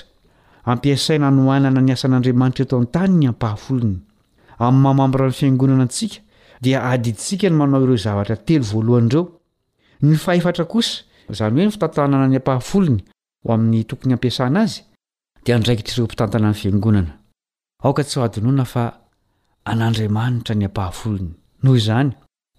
ampiasaina 0.72 1.28
nohanana 1.38 1.80
ny 1.86 1.90
asan'andriamanitra 1.96 2.62
eto 2.66 2.76
any-tany 2.80 3.12
ny 3.22 3.26
ampahafolony 3.32 3.96
amin'ny 4.66 4.82
mamamboran'ny 4.84 5.36
fiangonana 5.40 5.84
antsika 5.86 6.16
dia 6.64 6.78
adidisika 6.90 7.46
ny 7.50 7.56
manao 7.60 7.82
ireo 7.84 7.98
zavatra 8.06 8.36
telo 8.46 8.64
voalohan'ireo 8.72 9.24
ny 10.06 10.14
fahefatra 10.24 10.64
kosa 10.72 10.94
izany 11.32 11.54
hoe 11.58 11.66
ny 11.68 11.72
fitantanana 11.76 12.26
ny 12.32 12.36
am-pahafolony 12.40 13.00
ho 13.44 13.48
amin'ny 13.56 13.84
tokony 13.90 14.12
ampiasana 14.16 14.58
azy 14.66 14.76
dia 15.44 15.58
ndraikitraireo 15.58 16.04
mpitantanany 16.04 16.54
fiangonana 16.60 17.12
aoka 17.84 18.02
tsy 18.04 18.16
hoadinoana 18.20 18.64
fa 18.72 18.82
an'andriamanitra 19.70 20.54
ny 20.54 20.64
am-pahafolony 20.68 21.28
noho 21.62 21.76
izany 21.82 22.10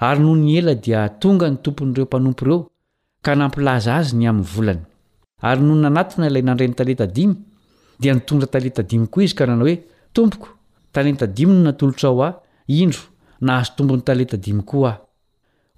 ary 0.00 0.18
no 0.20 0.34
ny 0.34 0.58
ela 0.58 0.74
dia 0.74 1.08
tonga 1.20 1.48
ny 1.48 1.56
tompon'ireo 1.62 2.04
mpanompo 2.04 2.42
ireo 2.44 2.58
ka 3.24 3.32
nampilaza 3.36 3.94
azy 4.00 4.14
ny 4.18 4.26
amin'ny 4.28 4.48
volany 4.54 4.80
ary 5.40 5.62
no 5.62 5.74
nanatina 5.74 6.26
ilay 6.26 6.42
nandray 6.42 6.68
ny 6.68 6.74
taletadimy 6.74 7.34
dia 8.00 8.12
nitondra 8.14 8.46
taletadimy 8.46 9.06
koa 9.12 9.22
izy 9.24 9.34
ka 9.38 9.44
nanao 9.48 9.64
hoe 9.68 9.76
tompoko 10.14 10.48
talentadimy 10.94 11.52
no 11.54 11.62
natolotra 11.68 12.08
o 12.10 12.18
ah 12.28 12.34
indro 12.66 13.02
nahazo 13.46 13.72
tompon'ny 13.76 14.02
tale 14.06 14.24
tadimy 14.32 14.62
koa 14.70 14.88
ah 14.90 14.98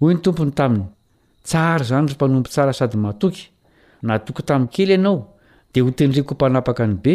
hoy 0.00 0.14
ny 0.14 0.20
tompony 0.24 0.52
taminy 0.60 0.86
tsara 1.48 1.84
zany 1.88 2.06
ro 2.08 2.14
mpanompo 2.16 2.48
tsara 2.52 2.72
sady 2.72 2.96
matoky 3.04 3.44
natoky 4.08 4.42
tamin'ny 4.48 4.72
kely 4.74 4.90
ianao 4.96 5.16
dia 5.72 5.84
hotendreko 5.84 6.30
ho 6.32 6.34
mpanapaka 6.34 6.82
any 6.84 6.96
be 7.04 7.14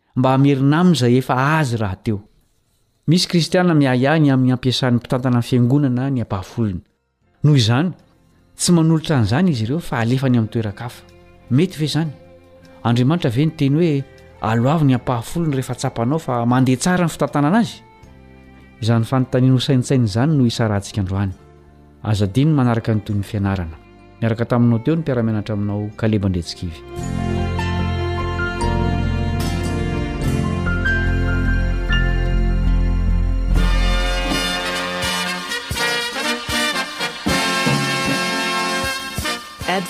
mba 0.15 0.29
hamerina 0.35 0.79
amin'izay 0.81 1.17
efa 1.17 1.35
azy 1.59 1.75
raha 1.79 1.95
teo 2.03 2.17
misy 3.07 3.27
kristiana 3.27 3.73
miaihahny 3.73 4.31
amin'ny 4.31 4.53
ampiasan'ny 4.55 4.97
mpitantana 4.99 5.39
any 5.39 5.47
fiangonana 5.47 6.09
ny 6.11 6.21
ampahafolona 6.23 6.81
noho 7.43 7.55
izany 7.55 7.89
tsy 8.59 8.71
manolotra 8.75 9.15
an'izany 9.17 9.47
izy 9.53 9.63
ireo 9.65 9.79
fa 9.79 9.99
alefany 10.03 10.37
amin'ny 10.39 10.51
toera-ka 10.51 10.83
afa 10.91 11.03
mety 11.51 11.79
ve 11.79 11.85
izany 11.87 12.11
andriamanitra 12.83 13.29
ve 13.31 13.45
ny 13.45 13.53
teny 13.61 13.75
hoe 13.79 13.93
aloavy 14.49 14.85
ny 14.85 14.93
hampahafolona 14.97 15.55
rehefa 15.55 15.75
tsapanao 15.75 16.19
fa 16.19 16.43
mandeha 16.45 16.77
tsara 16.83 17.07
ny 17.07 17.11
fitantanana 17.15 17.61
azy 17.63 17.73
izany 18.81 19.05
fanontaniana 19.07 19.55
hosaintsaina 19.59 20.05
izany 20.11 20.35
no 20.37 20.43
isarantsika 20.45 21.01
androany 21.03 21.31
aza 22.03 22.27
diany 22.27 22.51
manaraka 22.51 22.91
nytoyn'ny 22.93 23.23
fianarana 23.23 23.75
miaraka 24.21 24.45
taminao 24.45 24.83
teo 24.83 24.95
ny 24.95 25.01
mpiarameanatra 25.01 25.55
aminao 25.55 25.87
kalebandretsikivy 25.95 26.83
rad 39.71 39.85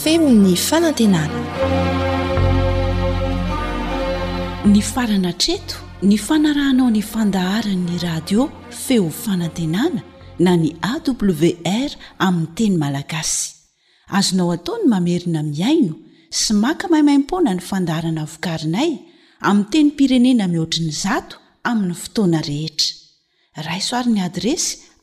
femny 0.00 0.54
fanantenana 0.56 1.40
ny 4.72 4.80
farana 4.92 5.32
treto 5.44 5.76
ny 6.10 6.16
fanarahnao 6.26 6.88
ny 6.96 7.02
fandaharanny 7.12 7.96
radio 8.06 8.48
feo 8.86 9.04
fanantenana 9.24 10.02
na 10.46 10.56
ny 10.62 10.70
awr 10.92 11.90
amin'ny 12.26 12.48
teny 12.58 12.76
malagasy 12.84 13.42
azonao 14.18 14.48
ataony 14.56 14.86
mamerina 14.94 15.40
miaino 15.54 15.94
sy 16.40 16.50
maka 16.64 16.84
mahimaimpona 16.94 17.50
ny 17.56 17.62
fandaharana 17.70 18.24
vokarinay 18.32 18.90
amin'y 19.50 19.70
teny 19.74 19.90
pirenena 19.98 20.48
mihoatriny 20.54 20.90
zato 21.04 21.36
amin'ny 21.70 21.94
fotoana 22.02 22.40
rehetra 22.50 22.90
raisoarin'ny 23.68 24.22
adresy 24.30 24.83